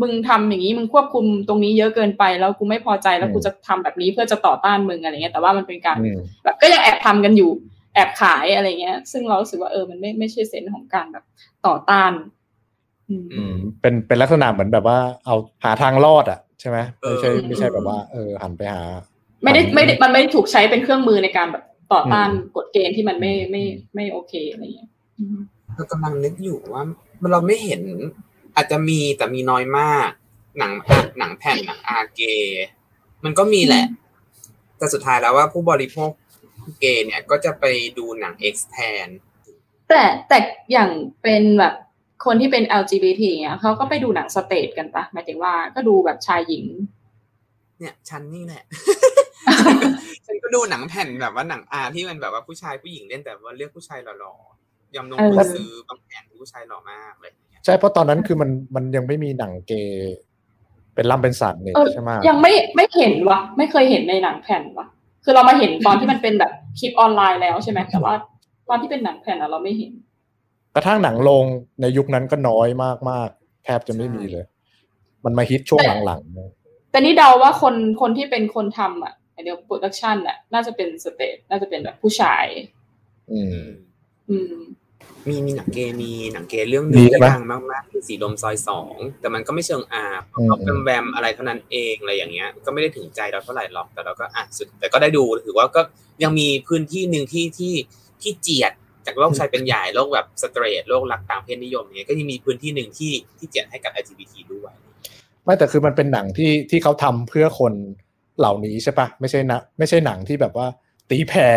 [0.00, 7.50] มึงทำอย่างนี้มึงควบคุมตรงนี้เยอะเกินไปแล้วกูไม่พอใจแล้วกูจะทำแบบนี้เพื่อจะต่อต้านมึงอะไรเงี้ยแต่ว่ามันเป็นการอืมแบบก็ยังแอบทำกันอยู่
[7.94, 11.24] แอบขายอะไรเงี้ย ซึ่งเรารู้สึกว่าเออมันไม่ไม่ใช่เซนส์ของการแบบ
[11.66, 12.12] ต่อต้าน
[13.08, 15.34] อืมอืมเป็นเป็นลักษณะเหมือนแบบว่า เอา
[15.64, 18.82] หาทางรอดอะใช่ไหมไม่ใช่เออไม่ใช่แบบว่าเออหันไปหา
[19.42, 23.62] ไม่ได้ไม่ได้มันไม่ได้ถูกใช้เป็นเครื่องมือในการแบบต่อต้านกฎเกณฑ์ที่มันไม่ไม่
[23.94, 25.38] ไม่โอเคอะไรเงี้ยอืม
[25.74, 26.82] เรากำลังนึกอยู่ว่า
[27.32, 27.82] เราไม่เห็น
[28.56, 30.10] อาจจะมีแต่มีน้อยมาก
[30.58, 32.22] หนังอะหนังแผ่นหนังอาเก
[33.24, 33.84] มันก็มีแหละ
[34.78, 36.10] แต่สุดท้ายแล้วว่าผู้บริโภค
[36.80, 37.64] เกย์เนี่ยก็จะไป
[37.98, 39.08] ดูหนัง X แทน
[39.88, 40.38] แต่แต่
[40.72, 40.90] อย่าง
[41.22, 41.74] เป็นแบบ
[42.24, 46.66] คนที่เป็น LGBT เงี้ยเขาก็ไปดูหนังสเตทกันปะหมายถึงว่าก็ดูแบบชายหญิง
[47.78, 48.62] เนี่ยฉันนี่แหละ
[50.26, 60.14] ฉันก็ดูหนังแผ่นแบบว่าหนังอาที่มันแบบว่าผู้ชายผู้หญิงเล่นแต่ว่าเลือกผู้ชายหล่อๆยอมลงทุนเออซื้อบางแผ่นที่ผู้ชายหล่อมากเลยอย่างเงี้ย ใช่เพราะตอนนั้นคือมันมันยังไม่มีหนังเกย์
[60.94, 64.86] เป็นล่ำเป็นสันเนี่ยเออใช่ไหมยังไม่ไม่เห็นวะไม่เคยเห็นในหนังแผ่นวะ
[65.24, 68.14] คือเรามาเห็นตอนที่มันเป็นแบบคลิปออนไลน์แล้วใช่ไหมแต่ว่า
[68.68, 69.92] ตอนที่เป็นหนังแผ่นอะเราไม่เห็น
[70.74, 71.44] กระทั่งหนังโรง
[71.80, 74.44] ในยุคนั้นก็น้อยมากมากๆแทบจะไม่มีเลย
[75.24, 76.50] มันมาฮิตช่วงหลังๆเนี่ย
[76.90, 82.46] แต่นี่เดาว่าคนคนที่เป็นคนทำอะเดี๋ยว production อะ น่าจะเป็น straight น่าจะเป็นแบบผู้ชาย
[83.32, 83.62] อืม
[84.30, 84.54] อืม
[85.28, 95.80] มีมีหนังเกย์มีหนังเกย์เรื่องหนึ่งมีใช่ที่ไหมดังมากๆคือสีลมซอยสองแต่มันก็ไม่เชิง R อืมเขาเป็นแวมอะไรเท่านั้นเองอะไรอย่างเงี้ย ก็ไม่ได้ถึงใจเราเท่าไหร่หรอกแต่เราก็อะสุด แต่ก็ได้ดูถือว่าก็
[96.22, 97.74] ยังมีพื้นที่หนึ่งที่ที่
[98.22, 98.72] ที่เจียด
[99.06, 104.72] จากโลกชายเป็นใหญ่โลกแบบสเตรทโลกรักต่างเพศนิยมอย่างเงี้ยก็ยังมีพื้นที่หนึ่งที่ที่เจียดให้กับ LGBT ด้วย
[105.44, 107.74] ไม่แต่คือมันเป็นหนังที่ที่เขาทำเพื่อคน
[108.38, 110.66] เหล่านี้ใช่ปะไม่ใช่นะไม่ใช่หนังที่แบบว่า
[111.10, 111.48] ตีแผ่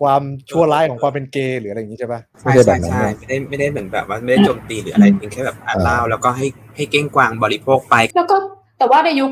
[0.00, 8.36] ความชั่วร้ายของความเป็นเกย์หรืออะไรอย่างนี้ใช่ปะใช่ไม่ใช่แบใช่บนั้นใช่นะไม่ได้ไม่ได้เหมือนแบบว่าไม่ได้โจมตีหรืออะไรเพียงแค่แบบอ่านเล่าแล้วก็ให้ให้เก้งกวางบริโภคไป แล้วก็
[8.78, 9.30] แต่ว่าในยุค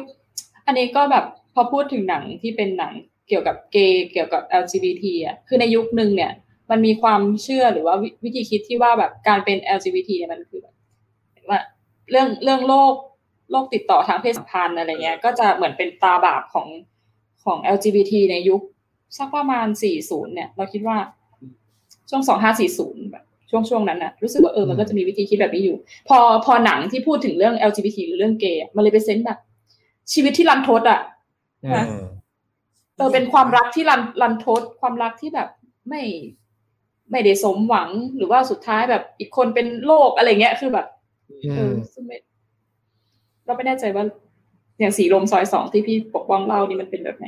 [0.66, 1.24] อันนี้ก็แบบ
[1.54, 2.92] พอพูดถึงหนังที่เป็นหนัง
[3.28, 6.32] เกี่ยวกับเกย์เกี่ยวกับ LGBT อะคือในยุคหนึ่งเนี่ย
[6.70, 10.74] มันมีความเชื่อหรือว่าวิวิธีคิดที่ว่าแบบการเป็น LGBT เนี่ยมันคือแบบ
[11.48, 11.60] ว่า
[12.10, 12.94] เรื่องเรื่องโรค
[13.50, 16.68] โรคติดต่อทางเพศสัมพันธ์อะไรเงี้ยก็จะเหมือนเป็นตาบาปของ
[17.44, 18.60] ของ LGBT ในยุค
[19.16, 19.66] สักประมาณ
[20.00, 20.96] 40 เนี่ย เราคิดว่า
[22.10, 22.22] ช่วง
[22.66, 25.76] 2540 แบบช่วงช่วงนั้นน่ะรู้สึกว่าเออมันก็จะมีวิธีคิดแบบนี้อยู่
[26.08, 29.38] พอพอหนังที่พูดถึงเรื่อง LGBT หรือเรื่องเกย์อะมันเลยเป็นเซนส์แบบ
[30.12, 31.00] ชีวิตที่รันทดอะ
[31.64, 31.86] อืม
[32.96, 35.48] เออเป็นความรักที่รันรันทดความรักที่แบบ
[35.88, 36.02] ไม่
[37.10, 40.86] ไม่ได้สมหวังหรือว่าสุดท้ายแบบอีกคนเป็นโรคอะไรเงี้ยคือแบบ
[41.30, 42.16] อืเออมซึ่งไม่
[43.44, 44.04] เราไม่แน่ใจว่า
[44.80, 47.26] อย่างสีลมซอยสองที่พี่ปกป้องเล่านี่มันเป็นแบบไหน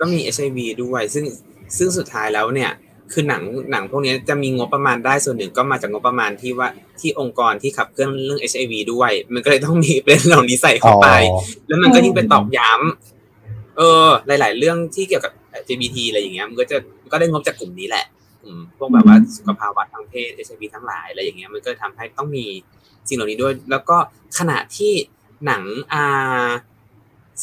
[0.00, 1.24] ก็มี HIV ด้วย ซึ่ง
[1.76, 2.70] ซึ่งสุดท้ายแล้วเนี่ย
[3.12, 6.68] คือหนังหนังพวกนี้จะมีงบประมาณได้ส่วนหนึ่งก็มาจากงบประมาณที่ว่า
[7.00, 11.08] ที่องค์กรที่ขับเคลื่อนเรื่อง HIV ด้วย มันก็เลยต้องมีเป็นเหล่านี้ใส่เข้าไป
[11.68, 18.04] แล้วมันก็ยิ่งไปตอกย้ำเออ หลาย ๆ เรื่องที่เกี่ยวกับ LGBT อะไรอย่างเงี้ยมันก็จะมันก็ได้งบจากกลุ่มนี้แหละ
[18.42, 22.44] กลุ่มพวกแบบว่าสุขภาวะทางเพศ HIV ทั้งหลายอะไรอย่างเงี้ยมันก็ทำให้ต้องมี
[23.08, 23.96] สิ่งเหล่านี้ด้วย แล้วก็
[24.38, 24.92] ขณะที่
[25.46, 26.48] หนังอ่า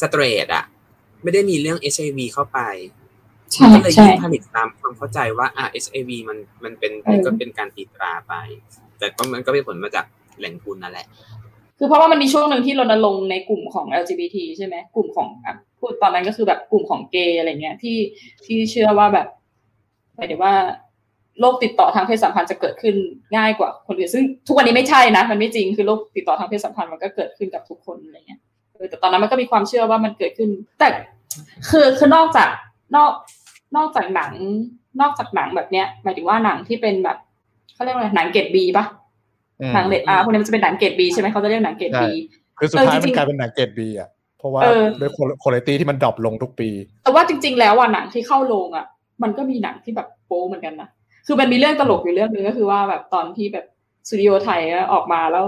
[0.00, 0.64] สเตรทอะ
[1.22, 2.60] ไม่ได้มีเรื่อง HIV เข้าไป
[3.52, 8.34] ใช่ก็เลยใช่ยิ่งผลิตตามความเข้าใจว่าอ่า HIV มันมันเป็นเออก็เป็นการตีตราไป
[8.98, 10.04] แต่ก็มันก็เป็นผลมาจาก
[10.38, 11.06] แหล่งทุนนั่นแหละ
[11.78, 17.98] คือเพราะว่ามันมีช่วงหนึ่งที่รณรงค์ในกลุ่มของ LGBT ใช่ไหมกลุ่มของอะพูดตอนนั้นก็คือแบบกลุ่มของเกย์อะไรเงี้ยที่
[18.44, 19.26] ที่เชื่อว่าแบบ
[20.16, 20.54] หมายถึงว่า
[21.40, 22.94] โรคติดต่อทางเพศสัมพันธ์จะเกิดขึ้น
[23.36, 28.51] ง่ายกว่าคนอื่นซึ่งทุกวันนี้ไม่ใช่นะ มันไม่จริงคือโรคติดต่อทางเพศสัมพันธ์มันก็เกิดขึ้นกับทุกคนอะไรเงี้ยเออ
[28.90, 30.88] แต่ตอนนั้นมันก็มีความเชื่อว่ามันเกิดขึ้น แต่
[31.70, 32.48] คือคือนอกจาก
[32.96, 33.12] นอก
[33.76, 34.32] นอกจากหนัง
[35.00, 37.18] นอกจากหนังแบบเนี้ยหมายถึงว่าหนังที่เป็นแบบ
[37.74, 38.84] เขาเรียกว่าอะไรหนังเกรด B ปะ
[39.60, 42.10] อืมหนังเรท R พวกนี้มันจะเป็นหนังเกรด B ใช่ไหมเขาจะเรียกหนังเกรดใช่ B
[42.58, 44.08] คือสุดท้ายเออจริมันงๆกลายเป็นหนังเกรด B อะ
[44.38, 46.68] เพราะว่าเออด้วยคุณภาพที่มัน drop ลงทุกปี
[47.04, 48.86] แต่ว่าจริง ๆ แล้วอะหนังที่เข้าโรงอะ
[49.22, 50.88] มันก็มีหนังที่แบบโป๊เหมือนกันนะ
[51.26, 53.66] คือมันมีเรื่องตลกอยู่เรื่องหนึงก็คือว่าแบบตอนที่แบบ
[54.08, 55.44] สตูดิโอไทยอะออกมาแล้ว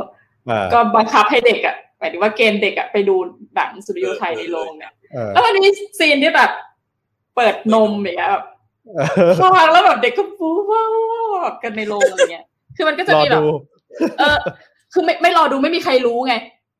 [0.51, 3.14] อ่าก็บังคับให้เด็กอะหมายถึงว่าเกณฑ์เด็กอะไปดู
[3.55, 6.50] หนังสตูดิโอไทยในโรงเนี่ยเออแล้วมันมีซีนที่แบบ
[7.36, 8.44] เปิดนมอย่างเงี้ยแบบ
[8.94, 10.86] เออฟังแล้วแบบเด็กก็ฟูว้า
[11.24, 12.46] วกันในโรงอะไรเงี้ย
[12.76, 13.46] คือมันก็จะรอมีแบบดู
[14.18, 14.38] เออ
[14.92, 16.34] คือไม่ไม่รอดูไม่มีใครรู้ไง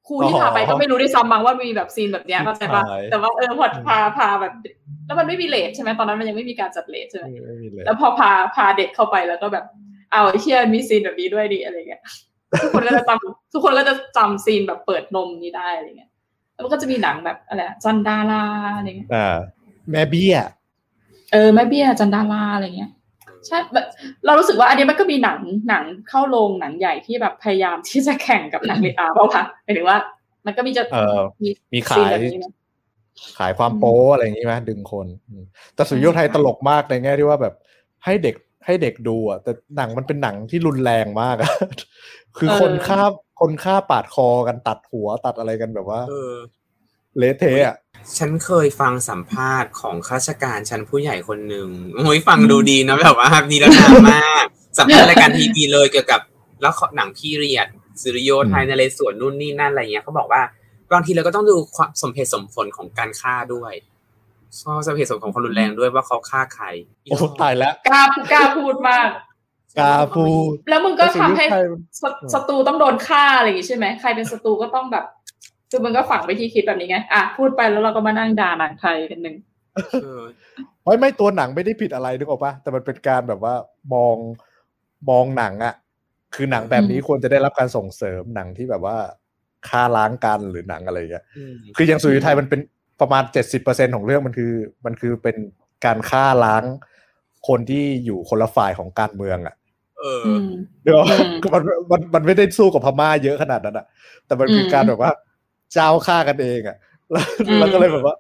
[0.09, 4.53] ครูที่อ๋อพาไปก็ไม่รู้ด้วยซ้ำบางว่ามีแบบซีนแบบเนี้ยเข้าใจปะใช่แต่ว่าเออพอพาพาแบบ
[5.07, 9.65] แล้วมันไม่มีเรทใช่ไหมตอนนั้นมันยังไม่มีการจัดเรทใช่ไหมไม่มีเลยแล้วพอพาพาเด็กเข้าไปแล้วก็แบบ
[10.13, 12.03] เอาไอ้เชี่ยมีซีนแบบนี้ด้วยดิอะไรเงี้ย
[12.63, 16.11] ทุกคนก็จะจำทุกคนก็จะจำซีนแบบเปิดนมนี้ได้อะไรเงี้ย
[16.53, 18.45] แล้วมันก็จะมีหนังแบบอะไรอะจันดารา
[18.77, 19.37] อะไรเงี้ยอ่า
[19.91, 20.37] แม่เบี้ย
[21.33, 22.91] เออแม่เบี้ยจันดาราอะไรเงี้ย
[23.47, 23.87] ใช่แบบ
[24.27, 29.99] เรารู้สึกว่าอันนี้มันก็มีหนังหนังเข้าโรงหนังใหญ่ที่แบบพยายามที่จะแข่งกับหนังเลอาเพราะว่าหมายถึงว่า
[30.47, 32.53] มันก็มีจะเออมีมีซีขานยแบบนี้นะ
[33.39, 35.45] ขายความโป๊อะไรอย่างนี้ไหมดึงคนอืม
[35.75, 37.55] แต่สุริโยไทยตลกมากในแง่ที่ว่าแบบ
[38.05, 38.35] ให้เด็ก
[38.65, 41.53] ให้เด็กดูอะแต่หนังมันเป็นหนังที่รุนแรงมากอะ
[42.39, 43.03] คือคนฆ่า
[43.41, 46.35] คนฆ่าปาดคอกันตัดหัวตัดอะไรกันแบบว่าเออ
[47.19, 47.77] เละเทะอะ
[48.19, 54.47] ฉันเคยฟังสัมภาษณ์ของข้าราชการชั้นผู้ใหญ่คนหนึ่งโอ้ยฟังดูดีนะแบบว่านิรนามมาก
[54.79, 56.21] สัมภาษณ์รายการทีวีเลยเกี่ยวกับ
[56.63, 57.69] แล้วหนังพีเรียด
[58.03, 60.43] สุริโยไทยนเรศวรนู่นนี่นั่นอะไรเงี้ยเขาบอกว่า
[60.93, 63.73] บางทีเราก็ต้องดูความสมเหตุสมผลของการฆ่าด้วย
[64.63, 66.67] เพราะสมเหตุสมผลของความรุนแรงด้วยว่าเขาฆ่าใคร
[67.11, 68.03] โอ้ตายแล้วกล้า
[68.33, 69.09] กล้าพูดมาก
[69.81, 71.61] กล้าพูดแล้วมึงก็ทำให้แต่
[71.99, 75.05] สุริโยไทยศัศัตรูต้องโดนฆ่าอะไรอย่างงี้ใช่ไหมใครเป็นศัตรูก็ต้องแบบ
[75.71, 79.37] คือมึงก็ฝังไปที่คิดแบบนี้ไงอะพูดไปแล้วเราก็มานั่งด่าหนังไทยกันหนึ่ง
[80.03, 80.23] เออ
[80.85, 83.55] เฮ้ยไม่ตัวหนังไม่ได้ผิดอะไรนึกออกปะแต่มันเป็นการแบบว่า
[83.95, 84.17] มอง
[85.11, 85.75] มองหนังอะ
[86.35, 88.97] คือหนังแบบนี้ควรจะได้รับการส่งเสริมหนังที่แบบว่า
[89.69, 92.61] ฆ่าล้างกันหรือหนังอะไรอย่างเงี้ยอืมคืออย่างสุริยไทยมันเป็น
[93.01, 94.53] ประมาณเจ็ดสิบเปอร์เซ็นของเรื่องมันคือ
[94.85, 95.37] มันคือเป็น
[95.85, 96.65] การฆ่าล้าง
[97.49, 99.55] คนที่อยู่คนละฝ่ายของการเมืองอะ
[100.01, 100.49] เอออืม
[100.83, 103.87] เดี๋ยวอืมคือมันมันมันไม่ได้สู้กับพม่าเยอะขนาดนั้นอะ
[104.27, 105.11] แต่มันคืออืมการแบบว่า
[105.73, 106.77] เจ้าฆ่ากันเองอะ
[107.11, 108.15] แล้วอืมแล้วก็เลยแบบว่า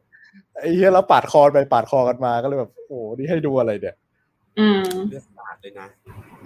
[0.60, 3.96] ไอ้เหี้ยแล้วปาดคอไปปาดคอกันมาก็เลยแบบโอ้โหนี่ให้ดูอะไรเนี่ย
[4.58, 5.86] อืมเลือดสาดเลยนะ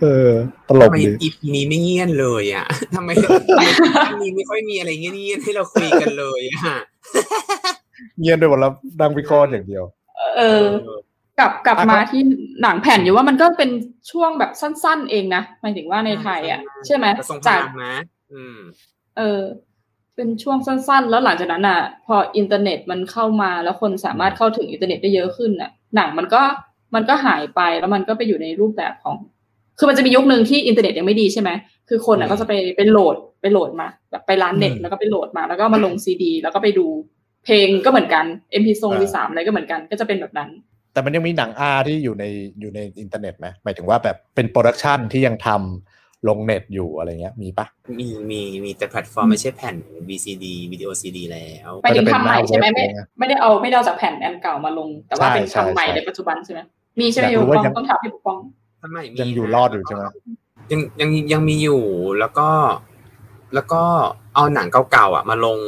[0.00, 0.30] เออ
[0.68, 3.72] ตลทำกไมดีอีพีนี้ไม่เงียนเลยอะทำไมทำไมอี
[4.06, 6.76] พีนี้ไม่ค่อยมีอะไรเงียบๆให้เราคุยกันเลยอะ
[8.20, 9.84] เงียบไปหมดแล้วนั่งวิเคราะห์อย่างเดียว
[10.36, 10.64] เออ
[11.38, 12.22] กลับกลับอะมาก็ที่
[12.62, 13.70] หนังแผ่นอยู่ว่ามันก็เป็น
[14.10, 17.94] ช่วงแบบสั้น ๆ เองนะหมายถึงว่าในไทย อะ ใช่ไหมกระทรวงพจากลังนะ
[18.32, 18.58] อืม
[19.16, 19.42] เออ
[20.16, 26.42] เป็นช่วงสั้น ๆ แล้วหลังจากนั้นอะ พออินเทอร์เน็ตมันเข้ามาแล้วคนสามารถเข้าถึงอินเทอร์เน็ตได้เยอะขึ้นอะ หนังมันก็
[26.94, 29.16] มันก็หายไปแล้วมันก็ไปอยู่ในรูปแบบของ
[29.78, 31.50] คือมันจะมียุคหนึ่งที่อินเทอร์เน็ตยังไม่ดีใช่ไหม
[31.88, 36.86] คือคนอะก็จะไปไปโหลดไปโหลดมา แบบไปร้านเน็ตอืมแล้วก็ไปโหลดมา แล้วก็มาลงซีดี แล้วก็ไปดู
[37.48, 38.24] เพลงก็เหมือนกัน
[38.60, 40.50] MP ทรงอ่าวีสามอะไรก็เหมือนกันก็จะเป็นแบบนั้น
[40.92, 42.24] แต่มันยังมีหนัง R ที่อยู่ใน
[42.60, 47.66] อยู่ในอินเทอร์เน็ตไหมหมายถึงว่าแบบเป็น production ที่ยังทำลงเน็ตอยู่อะไรเงี้ยมีปะ
[47.98, 49.76] มีมีมีแต่แพลตฟอร์มไม่ใช่แผ่น
[50.08, 56.60] VCD วิดีโอ CD แล้วไปถึงก็จะเป็นทำใหม่ใช่ไหมหน้าไม่เว็บเลยนะไม่ได้เอาไม่ได้เอาจากแผ่นอันเก่ามาลง แต่ว่าใช่เป็นใช่ทำใหม่ใช่ในปัจจุบันใช่ไหม
[57.00, 58.38] มีใช่ไหมอยากโยรู้ปว่าองยังต้องถามพี่ปกป้อง
[58.82, 60.02] ทำไมมียังอยู่รอดอยู่ใช่ไหม
[60.72, 61.82] ยังยังยังมีอยู่
[62.18, 62.48] แล้วก็
[63.54, 63.82] แล้วก็
[64.34, 65.58] เอาหนังเก่าๆอะ มาลง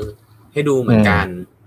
[0.53, 1.60] ให้ดูเหมือนกันอืม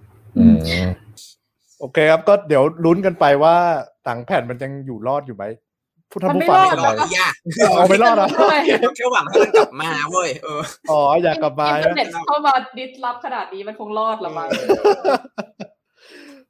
[1.79, 3.55] โอเคครับก็เดี๋ยวลุ้นกันไปว่า
[4.05, 5.45] หนังแผ่นมันยังอยู่รอดอยู่ไหม
[6.11, 7.34] ผู้ท่านมันผู้ไม่ฟังรอดคนไหนรอดยาก
[7.75, 8.55] เอาไม่รอดเหรอทำไม
[8.97, 10.61] แค่หวังให้มันกลับมาเว้ยเออ
[10.91, 14.49] อ๋ออยากกลับมาอินเทอร์ใช่ไหมเน็ตเข้ามาดิสรับขนาดนี้มันคงรอดละมั้ง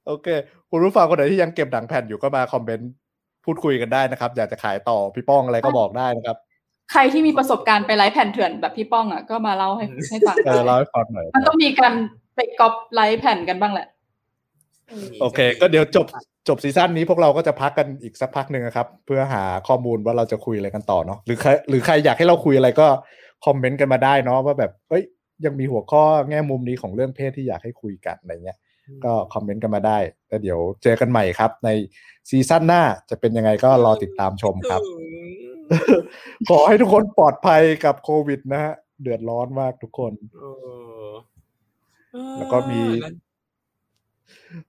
[0.08, 0.28] โอเค
[0.70, 2.92] คุณผู้ฟังคนไหนที่ยังเก็บหนังแผ่นอยู่ก็มาคอมเมนต์
[3.46, 6.38] พูดคุยกันได้นะครับ อยากจะขายต่อพี่ป้องอะไรก็บอกได้นะครับ
[6.92, 11.94] ใครที่มีประสบการณ์ไปไลฟ์แผ่นเถื่อนแบบพี่ป้องอะก็มาเล่าให้ให้ฟังเออเล่าให้ฟังหน่อยมันต้องมีการ
[12.36, 13.88] ไปก๊อปไลฟ์แผ่นกันบ้างแหละ
[15.22, 16.08] โอเค ก็เดี๋ยวจบ
[16.48, 22.88] จบซีซั่นนี้พวกเราก็จะพักกันอีกสักพักหนึ่งนะครับ เพื่อหาข้อมูลว่าเราจะคุยอะไรกันต่อเนาะหรือใครหรือใครอยากให้เราคุยอะไรก็
[23.46, 25.04] คอมเมนต์กันมาได้เนาะว่าแบบเอ้ย
[25.46, 28.58] ยังมีหัวข้อแง่มุมนี้ของเรื่องเพศที่อยากให้คุยกันอะไรเงี้ย
[29.06, 31.70] ก็คอมเมนต์กันมาได้แล้วเดี๋ยวเจอกันใหม่ครับ ใน
[32.30, 34.82] ซีซั่นหน้าจะเป็นยังไงก็รอติดตามชมครับ
[36.50, 40.68] ขอให้ทุกคนปลอดภัยกับโควิดนะฮะเดือดร้อนมากทุกคนเออเอ
[41.10, 41.12] อ
[42.38, 43.14] แล้วก็มีแล้ว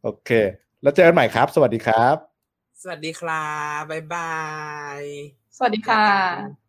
[0.03, 0.31] โอเค
[0.83, 2.17] แล้วเจอกันใหม่ครับ สวัสดีครับ
[2.83, 4.35] สวัสดีครับบ๊ายบา
[4.99, 5.01] ย
[5.57, 6.64] สวัสดีค่ะเจอกัน